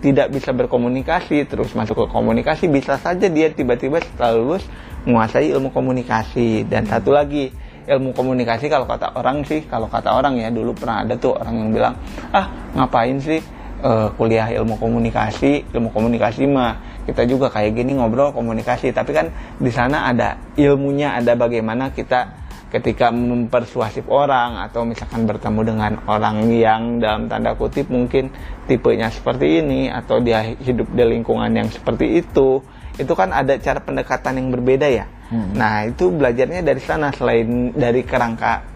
tidak 0.00 0.32
bisa 0.32 0.56
berkomunikasi 0.56 1.44
terus 1.44 1.76
masuk 1.76 2.04
ke 2.04 2.06
komunikasi 2.08 2.64
bisa 2.72 2.96
saja 2.96 3.28
dia 3.28 3.52
tiba-tiba 3.52 4.00
setelah 4.00 4.40
lulus 4.40 4.64
menguasai 5.04 5.52
ilmu 5.52 5.68
komunikasi. 5.68 6.64
Dan 6.64 6.88
satu 6.88 7.12
lagi 7.12 7.52
ilmu 7.84 8.16
komunikasi 8.16 8.72
kalau 8.72 8.88
kata 8.88 9.12
orang 9.12 9.44
sih 9.44 9.68
kalau 9.68 9.86
kata 9.86 10.16
orang 10.16 10.40
ya 10.40 10.48
dulu 10.48 10.72
pernah 10.72 11.04
ada 11.04 11.14
tuh 11.20 11.36
orang 11.36 11.54
yang 11.60 11.70
bilang 11.76 11.94
ah 12.32 12.48
ngapain 12.72 13.20
sih 13.20 13.44
eh, 13.84 14.08
kuliah 14.16 14.48
ilmu 14.48 14.80
komunikasi? 14.80 15.76
Ilmu 15.76 15.92
komunikasi 15.92 16.48
mah 16.48 17.04
kita 17.04 17.28
juga 17.28 17.52
kayak 17.52 17.76
gini 17.76 18.00
ngobrol 18.00 18.32
komunikasi. 18.32 18.96
Tapi 18.96 19.12
kan 19.12 19.28
di 19.60 19.68
sana 19.68 20.08
ada 20.08 20.40
ilmunya 20.56 21.20
ada 21.20 21.36
bagaimana 21.36 21.92
kita 21.92 22.45
ketika 22.66 23.14
mempersuasif 23.14 24.10
orang 24.10 24.58
atau 24.58 24.82
misalkan 24.82 25.22
bertemu 25.24 25.60
dengan 25.62 25.92
orang 26.10 26.50
yang 26.50 26.98
dalam 26.98 27.30
tanda 27.30 27.54
kutip 27.54 27.86
mungkin 27.86 28.34
tipenya 28.66 29.08
seperti 29.14 29.62
ini 29.62 29.86
atau 29.86 30.18
dia 30.18 30.42
hidup 30.42 30.90
di 30.90 31.04
lingkungan 31.06 31.50
yang 31.54 31.70
seperti 31.70 32.20
itu 32.20 32.60
itu 32.96 33.12
kan 33.12 33.30
ada 33.30 33.54
cara 33.60 33.78
pendekatan 33.78 34.40
yang 34.40 34.48
berbeda 34.50 34.88
ya. 34.88 35.06
Nah 35.54 35.86
itu 35.86 36.10
belajarnya 36.10 36.64
dari 36.64 36.80
sana 36.82 37.12
selain 37.14 37.70
dari 37.76 38.02
kerangka 38.02 38.66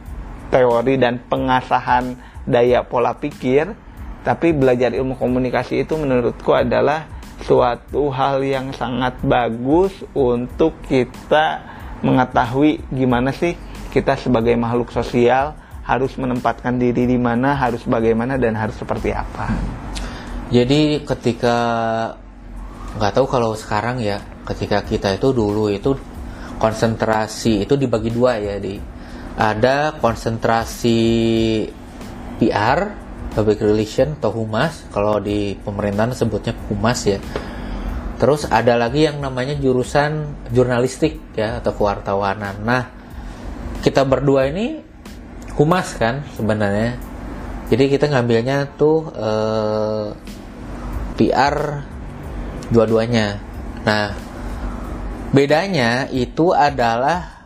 teori 0.50 0.98
dan 0.98 1.22
pengasahan 1.26 2.14
daya 2.46 2.82
pola 2.82 3.14
pikir 3.14 3.70
tapi 4.20 4.52
belajar 4.52 4.92
ilmu 4.92 5.16
komunikasi 5.16 5.82
itu 5.82 5.96
menurutku 5.96 6.52
adalah 6.52 7.08
suatu 7.40 8.12
hal 8.12 8.44
yang 8.44 8.68
sangat 8.76 9.16
bagus 9.24 9.96
untuk 10.12 10.76
kita 10.84 11.64
mengetahui 12.04 12.84
gimana 12.92 13.32
sih 13.32 13.56
kita 13.90 14.14
sebagai 14.14 14.54
makhluk 14.54 14.94
sosial 14.94 15.58
harus 15.82 16.14
menempatkan 16.14 16.78
diri 16.78 17.10
di 17.10 17.18
mana, 17.18 17.58
harus 17.58 17.82
bagaimana 17.82 18.38
dan 18.38 18.54
harus 18.54 18.78
seperti 18.78 19.10
apa. 19.10 19.50
Jadi 20.50 21.02
ketika 21.02 21.56
nggak 22.94 23.12
tahu 23.18 23.26
kalau 23.26 23.58
sekarang 23.58 23.98
ya, 23.98 24.22
ketika 24.46 24.86
kita 24.86 25.18
itu 25.18 25.34
dulu 25.34 25.70
itu 25.70 25.98
konsentrasi 26.62 27.66
itu 27.66 27.74
dibagi 27.74 28.14
dua 28.14 28.38
ya 28.38 28.56
di. 28.62 28.78
Ada 29.40 29.96
konsentrasi 29.98 31.00
PR 32.36 32.78
public 33.32 33.62
relation 33.62 34.18
atau 34.18 34.34
humas 34.34 34.84
kalau 34.90 35.22
di 35.22 35.54
pemerintahan 35.58 36.12
sebutnya 36.12 36.52
humas 36.68 37.06
ya. 37.06 37.18
Terus 38.20 38.44
ada 38.52 38.76
lagi 38.76 39.08
yang 39.08 39.22
namanya 39.22 39.56
jurusan 39.56 40.44
jurnalistik 40.52 41.16
ya 41.32 41.62
atau 41.62 41.72
kewartawanan. 41.72 42.60
Nah 42.60 42.99
kita 43.80 44.04
berdua 44.04 44.48
ini 44.48 44.80
humas 45.56 45.96
kan 45.96 46.24
sebenarnya 46.36 46.96
jadi 47.72 47.84
kita 47.88 48.10
ngambilnya 48.12 48.76
tuh 48.76 49.08
eh, 49.14 50.06
PR 51.16 51.56
dua-duanya 52.72 53.40
nah 53.84 54.12
bedanya 55.30 56.10
itu 56.10 56.50
adalah 56.52 57.40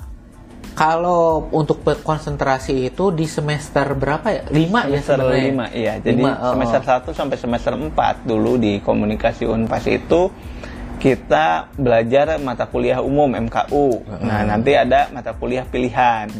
kalau 0.75 1.47
untuk 1.55 1.87
konsentrasi 1.87 2.91
itu 2.91 3.15
di 3.15 3.31
semester 3.31 3.95
berapa 3.95 4.27
ya? 4.27 4.43
5 4.51 4.51
ya 4.51 4.99
Semester 5.07 5.19
sebenarnya. 5.23 5.71
5 5.71 5.79
iya. 5.79 5.93
Jadi 6.03 6.19
Lima, 6.19 6.33
oh, 6.43 6.53
semester 6.59 6.83
oh. 6.83 7.15
1 7.15 7.15
sampai 7.15 7.37
semester 7.39 7.73
4 7.79 8.27
dulu 8.27 8.59
di 8.59 8.83
komunikasi 8.83 9.47
Unpas 9.47 9.87
itu 9.87 10.35
kita 11.05 11.69
belajar 11.77 12.41
mata 12.41 12.65
kuliah 12.65 13.05
umum 13.05 13.29
MKU. 13.29 14.09
Nah, 14.25 14.41
nanti 14.49 14.73
ada 14.73 15.13
mata 15.13 15.37
kuliah 15.37 15.69
pilihan. 15.69 16.33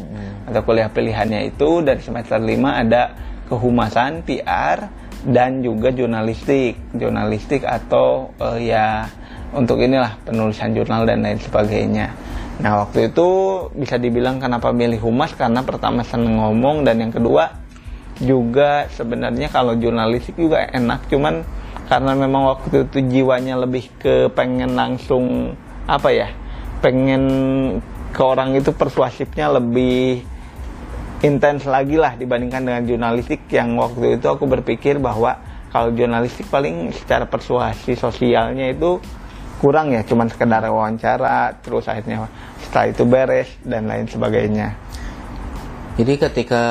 Mata 0.49 0.65
kuliah 0.65 0.89
pilihannya 0.89 1.53
itu 1.53 1.85
dari 1.85 2.01
semester 2.01 2.41
5 2.41 2.49
ada 2.65 3.13
kehumasan 3.45 4.25
PR 4.25 4.89
dan 5.21 5.61
juga 5.61 5.93
jurnalistik. 5.93 6.97
Jurnalistik 6.97 7.61
atau 7.61 8.33
eh, 8.41 8.73
ya 8.73 9.05
untuk 9.53 9.85
inilah 9.85 10.17
penulisan 10.25 10.73
jurnal 10.73 11.05
dan 11.05 11.21
lain 11.21 11.37
sebagainya. 11.37 12.09
Nah, 12.57 12.89
waktu 12.89 13.13
itu 13.13 13.29
bisa 13.77 14.01
dibilang 14.01 14.41
kenapa 14.41 14.73
milih 14.73 14.97
humas 14.97 15.37
karena 15.37 15.61
pertama 15.61 16.01
seneng 16.01 16.41
ngomong 16.41 16.81
dan 16.81 17.05
yang 17.05 17.13
kedua 17.13 17.53
juga 18.17 18.89
sebenarnya 18.89 19.53
kalau 19.53 19.77
jurnalistik 19.77 20.39
juga 20.39 20.65
enak 20.73 21.05
cuman 21.11 21.45
karena 21.85 22.17
memang 22.17 22.49
waktu 22.49 22.89
itu 22.89 22.97
jiwanya 23.05 23.61
lebih 23.61 23.89
ke 24.01 24.29
pengen 24.33 24.73
langsung 24.73 25.53
apa 25.85 26.09
ya 26.09 26.29
pengen 26.81 27.23
ke 28.09 28.21
orang 28.21 28.57
itu 28.57 28.73
persuasifnya 28.73 29.53
lebih 29.53 30.25
intens 31.21 31.65
lagi 31.65 31.97
lah 31.97 32.17
dibandingkan 32.17 32.65
dengan 32.65 32.81
jurnalistik 32.85 33.45
yang 33.53 33.77
waktu 33.77 34.17
itu 34.17 34.25
aku 34.25 34.49
berpikir 34.49 34.97
bahwa 34.97 35.37
kalau 35.69 35.91
jurnalistik 35.91 36.47
paling 36.49 36.93
secara 36.95 37.27
persuasi 37.27 37.93
sosialnya 37.99 38.71
itu 38.71 38.97
kurang 39.59 39.91
ya 39.95 40.03
cuman 40.03 40.27
sekedar 40.29 40.63
wawancara 40.67 41.57
terus 41.63 41.87
akhirnya 41.87 42.27
setelah 42.59 42.85
itu 42.91 43.03
beres 43.07 43.49
dan 43.63 43.87
lain 43.87 44.05
sebagainya 44.05 44.84
Jadi 45.95 46.19
ketika 46.19 46.63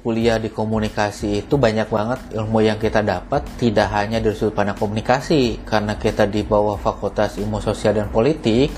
kuliah 0.00 0.40
di 0.40 0.48
komunikasi 0.48 1.44
itu 1.44 1.60
banyak 1.60 1.84
banget 1.84 2.20
ilmu 2.32 2.64
yang 2.64 2.80
kita 2.80 3.04
dapat 3.04 3.44
tidak 3.60 3.92
hanya 3.92 4.24
dari 4.24 4.32
sudut 4.32 4.56
pandang 4.56 4.80
komunikasi 4.80 5.60
karena 5.68 6.00
kita 6.00 6.24
di 6.24 6.40
bawah 6.40 6.80
Fakultas 6.80 7.36
Ilmu 7.36 7.60
Sosial 7.60 7.92
dan 8.00 8.08
Politik 8.08 8.72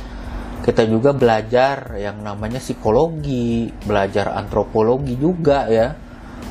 kita 0.66 0.82
juga 0.82 1.14
belajar 1.14 1.94
yang 1.94 2.26
namanya 2.26 2.58
psikologi, 2.58 3.70
belajar 3.86 4.34
antropologi 4.34 5.14
juga 5.14 5.70
ya, 5.70 5.94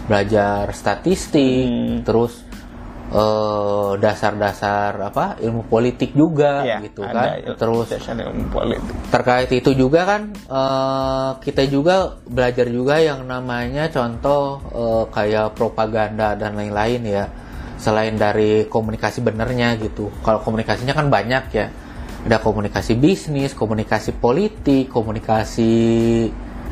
belajar 0.08 0.71
statistik, 0.71 1.67
Hmm. 1.67 2.08
terus 2.08 2.44
eh, 3.13 3.91
dasar-dasar 3.99 4.97
apa 5.01 5.37
ilmu 5.39 5.69
politik 5.69 6.13
juga 6.13 6.65
Iya, 6.65 6.77
gitu 6.89 7.01
ada 7.05 7.37
kan, 7.37 7.55
terus 7.57 7.87
ilmu 7.93 8.45
politik. 8.49 8.93
terkait 9.13 9.49
itu 9.53 9.71
juga 9.73 10.01
kan 10.05 10.21
eh, 10.33 11.29
kita 11.41 11.63
juga 11.69 12.17
belajar 12.25 12.65
juga 12.67 12.97
yang 12.97 13.23
namanya 13.25 13.89
contoh 13.89 14.59
eh, 14.73 15.03
kayak 15.11 15.53
propaganda 15.53 16.33
dan 16.33 16.57
lain-lain 16.57 17.03
ya. 17.05 17.25
Selain 17.75 18.15
dari 18.15 18.65
komunikasi 18.65 19.19
benernya 19.19 19.75
gitu. 19.77 20.07
Kalau 20.23 20.39
komunikasinya 20.41 20.95
kan 20.95 21.11
banyak 21.11 21.43
ya. 21.53 21.67
Ada 22.25 22.41
komunikasi 22.41 22.97
bisnis 22.97 23.53
komunikasi 23.53 24.17
politik 24.17 24.89
komunikasi 24.89 26.25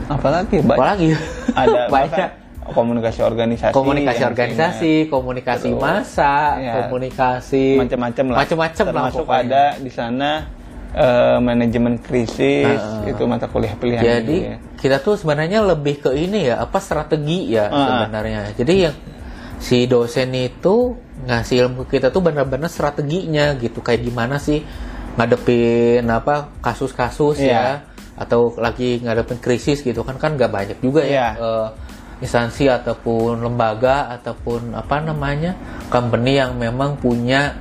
Apalagi? 0.10 0.66
Apalagi? 0.66 1.14
Ada 1.54 1.80
banyak 1.94 2.30
komunikasi 2.66 3.20
organisasi 3.20 3.72
komunikasi 3.72 4.22
organisasi 4.24 4.94
komunikasi 5.08 5.70
Terus, 5.70 5.82
masa 5.82 6.34
ya, 6.58 6.74
komunikasi 6.82 7.76
macam-macam 7.76 8.26
lah 8.30 8.38
macam-macam 8.40 8.84
lah 8.84 8.92
termasuk 8.94 9.26
pokoknya. 9.26 9.44
ada 9.44 9.64
di 9.78 9.92
sana 9.92 10.30
eh, 10.94 11.38
manajemen 11.40 11.98
krisis 11.98 12.64
Heeh. 12.70 13.12
itu 13.12 13.24
mata 13.26 13.46
kuliah 13.46 13.74
pilihan 13.74 14.00
Jadi 14.00 14.38
gitu 14.38 14.48
ya. 14.48 14.58
kita 14.78 14.98
tuh 15.00 15.16
sebenarnya 15.16 15.60
lebih 15.66 16.00
ke 16.00 16.12
ini 16.14 16.48
ya, 16.48 16.62
apa 16.62 16.78
strategi 16.78 17.52
ya 17.52 17.66
Ah. 17.66 18.06
sebenarnya. 18.06 18.42
Jadi 18.54 18.74
yang 18.80 18.96
si 19.58 19.84
dosen 19.84 20.30
itu 20.32 20.94
ngasih 21.24 21.66
ilmu 21.66 21.84
ke 21.84 21.98
kita 21.98 22.08
tuh 22.10 22.20
benar-benar 22.20 22.68
strateginya 22.68 23.56
gitu, 23.56 23.80
kayak 23.80 24.04
gimana 24.04 24.36
sih 24.38 24.60
ngadepin 25.14 26.04
apa 26.06 26.52
kasus-kasus 26.60 27.40
Iya. 27.40 27.54
ya, 27.54 27.66
atau 28.16 28.54
lagi 28.56 29.00
ngadepin 29.00 29.38
krisis 29.38 29.82
gitu 29.82 30.02
kan 30.02 30.18
kan 30.18 30.34
nggak 30.34 30.50
banyak 30.50 30.78
juga 30.78 31.02
Iya. 31.02 31.28
ya 31.28 31.28
eh, 31.40 31.68
instansi 32.24 32.72
ataupun 32.72 33.44
lembaga 33.44 34.08
ataupun 34.16 34.72
apa 34.74 35.04
namanya 35.04 35.54
company 35.92 36.40
yang 36.40 36.56
memang 36.56 36.96
punya 36.96 37.60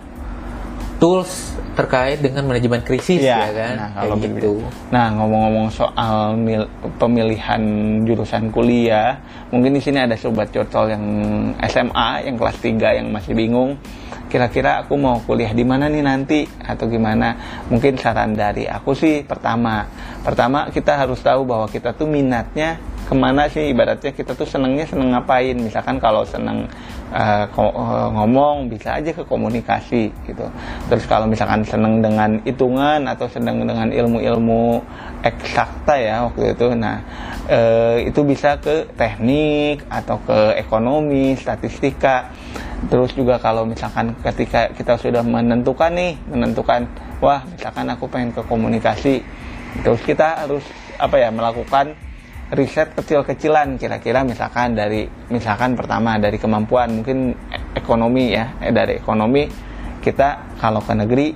tools 0.96 1.50
terkait 1.72 2.20
dengan 2.20 2.46
manajemen 2.46 2.84
krisis 2.84 3.18
Iya, 3.24 3.48
ya 3.48 3.50
kan, 3.50 3.74
nah, 3.74 3.88
kayak 3.90 3.96
kalau 3.96 4.14
gitu. 4.14 4.24
begitu. 4.28 4.52
Nah, 4.92 5.06
ngomong-ngomong 5.18 5.68
soal 5.72 6.36
mil- 6.36 6.70
pemilihan 7.00 7.62
jurusan 8.04 8.52
kuliah, 8.52 9.18
mungkin 9.50 9.74
di 9.74 9.80
sini 9.82 9.98
ada 9.98 10.14
sobat 10.14 10.52
curcol 10.52 10.92
yang 10.92 11.04
SMA, 11.64 12.28
yang 12.28 12.36
kelas 12.36 12.56
3 12.60 12.92
yang 13.02 13.08
masih 13.10 13.32
bingung. 13.34 13.80
Kira-kira 14.28 14.84
aku 14.84 14.94
mau 14.96 15.18
kuliah 15.24 15.50
di 15.50 15.64
mana 15.64 15.88
nih 15.88 16.04
nanti 16.04 16.44
atau 16.60 16.86
gimana? 16.86 17.36
Mungkin 17.68 17.96
saran 17.98 18.36
dari 18.36 18.68
aku 18.68 18.92
sih 18.92 19.24
pertama, 19.24 19.88
pertama 20.22 20.68
kita 20.70 20.96
harus 20.96 21.18
tahu 21.18 21.42
bahwa 21.48 21.66
kita 21.66 21.92
tuh 21.92 22.06
minatnya 22.06 22.76
ke 23.08 23.14
mana 23.14 23.48
sih? 23.50 23.70
Ibaratnya 23.70 24.12
kita 24.14 24.32
tuh 24.34 24.46
senengnya 24.46 24.86
seneng 24.86 25.12
ngapain? 25.12 25.54
Misalkan 25.58 25.98
kalau 25.98 26.22
seneng 26.26 26.66
uh, 27.12 27.44
uh, 27.46 28.08
ngomong 28.14 28.72
bisa 28.72 28.98
aja 28.98 29.12
ke 29.12 29.22
komunikasi 29.26 30.10
gitu. 30.26 30.46
Terus 30.88 31.04
kalau 31.06 31.28
misalkan 31.28 31.62
seneng 31.66 32.00
dengan 32.00 32.40
hitungan 32.42 33.06
atau 33.06 33.26
seneng 33.28 33.62
dengan 33.62 33.92
ilmu-ilmu 33.92 34.82
eksakta 35.22 35.94
ya 36.02 36.26
waktu 36.26 36.50
itu 36.50 36.74
nah 36.74 36.98
eh, 37.46 38.10
itu 38.10 38.26
bisa 38.26 38.58
ke 38.58 38.90
teknik 38.98 39.86
atau 39.86 40.18
ke 40.22 40.58
ekonomi 40.58 41.38
statistika. 41.38 42.32
Terus 42.90 43.14
juga 43.14 43.38
kalau 43.38 43.62
misalkan 43.62 44.18
ketika 44.26 44.74
kita 44.74 44.98
sudah 44.98 45.22
menentukan 45.22 45.94
nih 45.94 46.18
menentukan 46.26 46.90
wah 47.22 47.46
misalkan 47.46 47.86
aku 47.86 48.10
pengen 48.10 48.34
ke 48.34 48.42
komunikasi 48.42 49.22
terus 49.86 50.02
kita 50.02 50.42
harus 50.44 50.66
apa 50.98 51.16
ya 51.22 51.30
melakukan 51.30 51.94
riset 52.52 52.92
kecil-kecilan 52.92 53.80
kira-kira 53.80 54.20
misalkan 54.28 54.76
dari 54.76 55.08
misalkan 55.32 55.72
pertama 55.72 56.20
dari 56.20 56.36
kemampuan 56.36 57.00
mungkin 57.00 57.32
e- 57.32 57.80
ekonomi 57.80 58.36
ya 58.36 58.52
eh, 58.60 58.72
dari 58.72 59.00
ekonomi 59.00 59.48
kita 60.04 60.58
kalau 60.60 60.84
ke 60.84 60.92
negeri 60.92 61.28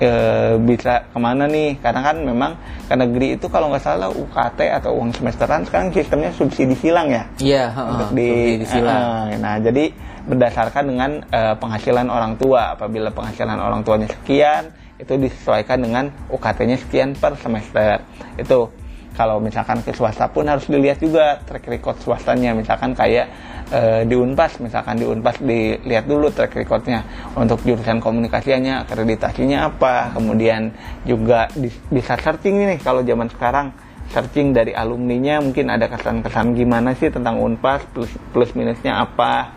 eh, 0.00 0.54
bisa 0.60 1.08
ke 1.12 1.18
mana 1.20 1.46
nih? 1.46 1.78
Karena 1.78 2.00
kan 2.00 2.16
memang 2.20 2.52
ke 2.88 2.94
negeri 2.96 3.40
itu 3.40 3.46
kalau 3.52 3.70
nggak 3.70 3.84
salah 3.84 4.10
UKT 4.10 4.58
atau 4.82 4.96
uang 5.00 5.14
semesteran 5.14 5.62
sekarang 5.68 5.92
sistemnya 5.92 6.32
subsidi 6.34 6.74
silang 6.74 7.08
ya? 7.12 7.24
Iya, 7.38 7.64
heeh, 7.70 7.90
untuk 7.92 8.08
di 8.16 8.28
subsidi 8.28 8.66
silang. 8.66 9.04
Eh, 9.30 9.38
nah 9.38 9.54
jadi 9.60 9.84
berdasarkan 10.26 10.84
dengan 10.84 11.10
eh, 11.30 11.54
penghasilan 11.56 12.08
orang 12.08 12.36
tua 12.40 12.74
apabila 12.76 13.08
penghasilan 13.12 13.56
orang 13.56 13.80
tuanya 13.86 14.08
sekian 14.10 14.72
itu 15.00 15.16
disesuaikan 15.16 15.80
dengan 15.80 16.12
UKT-nya 16.28 16.76
sekian 16.76 17.16
per 17.16 17.32
semester. 17.40 18.04
Itu 18.36 18.68
kalau 19.16 19.42
misalkan 19.42 19.82
ke 19.82 19.90
swasta 19.92 20.30
pun 20.30 20.46
harus 20.46 20.66
dilihat 20.70 21.02
juga 21.02 21.42
track 21.42 21.66
record 21.66 21.96
swastanya. 22.00 22.54
Misalkan 22.54 22.94
kayak 22.94 23.26
eh, 23.70 24.02
di 24.06 24.14
Unpas 24.14 24.58
misalkan 24.62 24.98
di 24.98 25.06
Unpas 25.06 25.38
dilihat 25.42 26.06
dulu 26.06 26.30
track 26.30 26.54
recordnya. 26.54 27.02
Untuk 27.34 27.62
jurusan 27.66 27.98
komunikasinya 27.98 28.86
akreditasinya 28.86 29.70
apa. 29.70 30.14
Kemudian 30.14 30.72
juga 31.04 31.50
di- 31.54 31.72
bisa 31.90 32.14
searching 32.18 32.76
nih 32.76 32.78
kalau 32.80 33.02
zaman 33.02 33.28
sekarang 33.30 33.74
searching 34.10 34.50
dari 34.50 34.74
alumninya 34.74 35.38
mungkin 35.38 35.70
ada 35.70 35.86
kesan-kesan 35.86 36.58
gimana 36.58 36.98
sih 36.98 37.14
tentang 37.14 37.38
Unpas 37.38 37.86
plus 37.94 38.10
plus 38.34 38.50
minusnya 38.54 39.02
apa. 39.02 39.54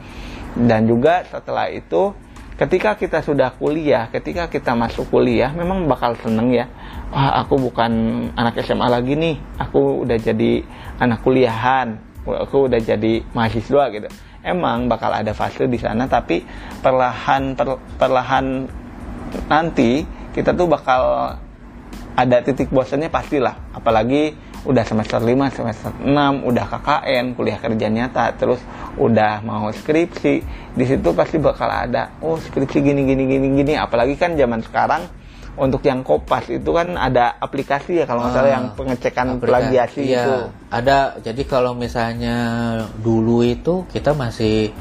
Dan 0.53 0.85
juga 0.85 1.25
setelah 1.25 1.69
itu 1.73 2.13
ketika 2.53 2.93
kita 2.93 3.25
sudah 3.25 3.49
kuliah 3.57 4.13
ketika 4.13 4.45
kita 4.45 4.77
masuk 4.77 5.09
kuliah 5.09 5.49
memang 5.51 5.89
bakal 5.89 6.13
seneng 6.21 6.53
ya 6.53 6.69
wah 7.13 7.45
aku 7.45 7.69
bukan 7.69 7.91
anak 8.33 8.57
SMA 8.65 8.89
lagi 8.89 9.13
nih. 9.13 9.37
Aku 9.61 10.01
udah 10.01 10.17
jadi 10.17 10.65
anak 10.97 11.21
kuliahan. 11.21 12.01
Aku 12.25 12.65
udah 12.65 12.81
jadi 12.81 13.21
mahasiswa 13.37 13.83
gitu. 13.93 14.09
Emang 14.41 14.89
bakal 14.89 15.13
ada 15.13 15.31
fase 15.31 15.69
di 15.69 15.77
sana 15.77 16.09
tapi 16.09 16.41
perlahan 16.81 17.53
per- 17.53 17.79
perlahan 17.95 18.65
nanti 19.47 20.03
kita 20.33 20.51
tuh 20.57 20.67
bakal 20.67 21.37
ada 22.17 22.37
titik 22.41 22.73
bosannya 22.73 23.13
pastilah. 23.13 23.77
Apalagi 23.77 24.33
udah 24.63 24.83
semester 24.87 25.19
5, 25.19 25.59
semester 25.59 25.91
6, 25.91 26.47
udah 26.47 26.65
KKN, 26.71 27.35
kuliah 27.35 27.59
kerja 27.59 27.87
nyata, 27.91 28.31
terus 28.39 28.63
udah 28.95 29.43
mau 29.43 29.67
skripsi, 29.75 30.33
di 30.71 30.85
situ 30.87 31.11
pasti 31.11 31.35
bakal 31.35 31.67
ada, 31.67 32.15
oh 32.23 32.39
skripsi 32.39 32.79
gini 32.79 33.03
gini 33.03 33.27
gini 33.27 33.47
gini, 33.59 33.73
apalagi 33.75 34.15
kan 34.15 34.39
zaman 34.39 34.63
sekarang 34.63 35.03
untuk 35.53 35.81
yang 35.81 36.01
kopas 36.01 36.49
itu 36.49 36.69
kan 36.69 36.93
ada 36.93 37.37
aplikasi 37.37 38.01
ya 38.01 38.05
kalau 38.05 38.25
nggak 38.25 38.33
salah 38.33 38.49
Ah, 38.49 38.55
yang 38.57 38.65
pengecekan 38.73 39.25
Aplikasi, 39.31 39.45
plagiasi 39.45 40.01
iya, 40.03 40.23
itu. 40.25 40.35
ada. 40.67 40.97
Jadi 41.19 41.41
kalau 41.43 41.71
misalnya 41.73 42.37
dulu 42.97 43.41
itu 43.41 43.85
kita 43.87 44.11
masih 44.11 44.73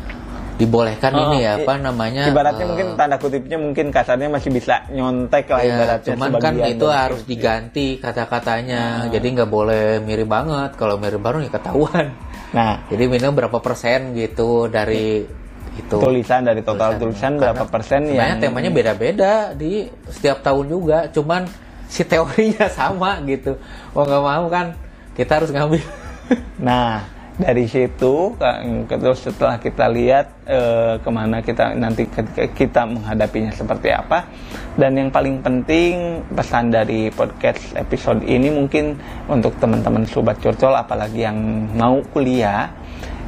dibolehkan 0.53 1.13
Oh, 1.13 1.23
ini 1.27 1.43
ya 1.43 1.59
i- 1.59 1.65
apa 1.65 1.75
namanya 1.77 2.29
Ibaratnya 2.29 2.65
eh, 2.65 2.69
mungkin 2.69 2.87
tanda 2.95 3.17
kutipnya 3.17 3.57
mungkin 3.57 3.89
kasarnya 3.89 4.29
masih 4.29 4.53
bisa 4.53 4.85
nyontek 4.89 5.49
lah 5.49 5.61
ya, 5.61 5.75
ibaratnya 5.75 6.09
cuman 6.15 6.31
kan 6.39 6.55
itu 6.61 6.87
dari 6.87 7.01
harus 7.01 7.21
diganti 7.25 7.87
kata-katanya. 7.99 8.81
Ah. 9.05 9.11
jadi 9.11 9.27
nggak 9.29 9.51
boleh 9.51 9.85
mirip 10.01 10.29
banget. 10.29 10.77
Kalau 10.77 10.97
mirip 10.97 11.19
baru 11.19 11.41
ya 11.41 11.51
ketahuan. 11.51 12.13
Nah, 12.53 12.85
jadi 12.87 13.09
minimal 13.09 13.33
berapa 13.45 13.59
persen 13.59 14.13
gitu 14.13 14.69
dari 14.69 15.25
itu 15.79 15.97
tulisan 15.97 16.45
dari 16.45 16.61
total 16.61 17.01
tulisan. 17.01 17.41
berapa 17.41 17.65
Karena 17.65 17.73
persen 17.73 18.01
sebenarnya 18.09 18.29
yang 18.37 18.41
temanya 18.41 18.71
beda-beda 18.71 19.33
di 19.57 19.89
setiap 20.09 20.45
tahun 20.45 20.67
juga. 20.69 20.99
Cuman 21.09 21.49
si 21.89 22.05
teorinya 22.05 22.67
sama 22.79 23.21
gitu. 23.25 23.57
Mau 23.97 24.05
nggak 24.05 24.23
mau 24.23 24.45
kan 24.53 24.77
kita 25.17 25.41
harus 25.41 25.51
ngambil. 25.53 25.83
Nah, 26.63 27.03
dari 27.37 27.69
situ 27.69 28.39
terus 28.89 29.21
setelah 29.21 29.61
kita 29.61 29.85
lihat 29.91 30.33
eh, 30.49 30.95
ke 30.97 31.11
mana 31.13 31.45
kita 31.45 31.77
nanti 31.77 32.09
ketika 32.09 32.45
kita 32.53 32.83
menghadapinya 32.89 33.53
seperti 33.53 33.93
apa, 33.93 34.29
dan 34.77 34.97
yang 34.97 35.11
paling 35.13 35.45
penting 35.45 36.25
pesan 36.33 36.73
dari 36.73 37.13
podcast 37.13 37.77
episode 37.77 38.25
ini 38.25 38.49
mungkin 38.49 38.97
untuk 39.29 39.53
teman-teman 39.61 40.09
sobat 40.09 40.41
curcol, 40.41 40.73
apalagi 40.73 41.27
yang 41.27 41.37
mau 41.77 42.01
kuliah, 42.17 42.73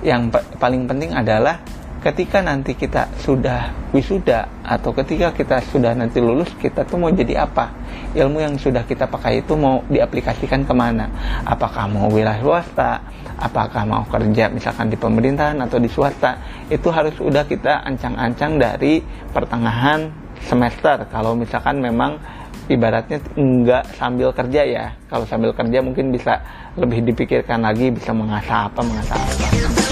yang 0.00 0.32
pa- 0.32 0.46
paling 0.56 0.88
penting 0.88 1.12
adalah 1.12 1.60
ketika 2.04 2.44
nanti 2.44 2.76
kita 2.76 3.08
sudah 3.16 3.72
wisuda 3.96 4.44
atau 4.60 4.92
ketika 4.92 5.32
kita 5.32 5.56
sudah 5.72 5.96
nanti 5.96 6.20
lulus 6.20 6.52
kita 6.60 6.84
tuh 6.84 7.00
mau 7.00 7.08
jadi 7.08 7.48
apa? 7.48 7.72
Ilmu 8.12 8.44
yang 8.44 8.54
sudah 8.60 8.84
kita 8.84 9.08
pakai 9.08 9.40
itu 9.40 9.56
mau 9.56 9.80
diaplikasikan 9.88 10.68
ke 10.68 10.74
mana? 10.76 11.08
Apakah 11.48 11.88
mau 11.88 12.12
wilayah 12.12 12.36
swasta? 12.44 13.00
Apakah 13.40 13.88
mau 13.88 14.04
kerja 14.04 14.52
misalkan 14.52 14.92
di 14.92 15.00
pemerintahan 15.00 15.56
atau 15.64 15.80
di 15.80 15.88
swasta? 15.88 16.36
Itu 16.68 16.92
harus 16.92 17.16
sudah 17.16 17.48
kita 17.48 17.88
ancang-ancang 17.88 18.60
dari 18.60 19.00
pertengahan 19.32 20.12
semester. 20.44 21.08
Kalau 21.08 21.32
misalkan 21.32 21.80
memang 21.80 22.20
ibaratnya 22.68 23.16
enggak 23.32 23.96
sambil 23.96 24.28
kerja 24.36 24.60
ya. 24.68 24.86
Kalau 25.08 25.24
sambil 25.24 25.56
kerja 25.56 25.80
mungkin 25.80 26.12
bisa 26.12 26.36
lebih 26.76 27.00
dipikirkan 27.00 27.64
lagi 27.64 27.88
bisa 27.88 28.12
mengasah 28.12 28.68
apa, 28.68 28.80
mengasah 28.84 29.16
apa. 29.16 29.83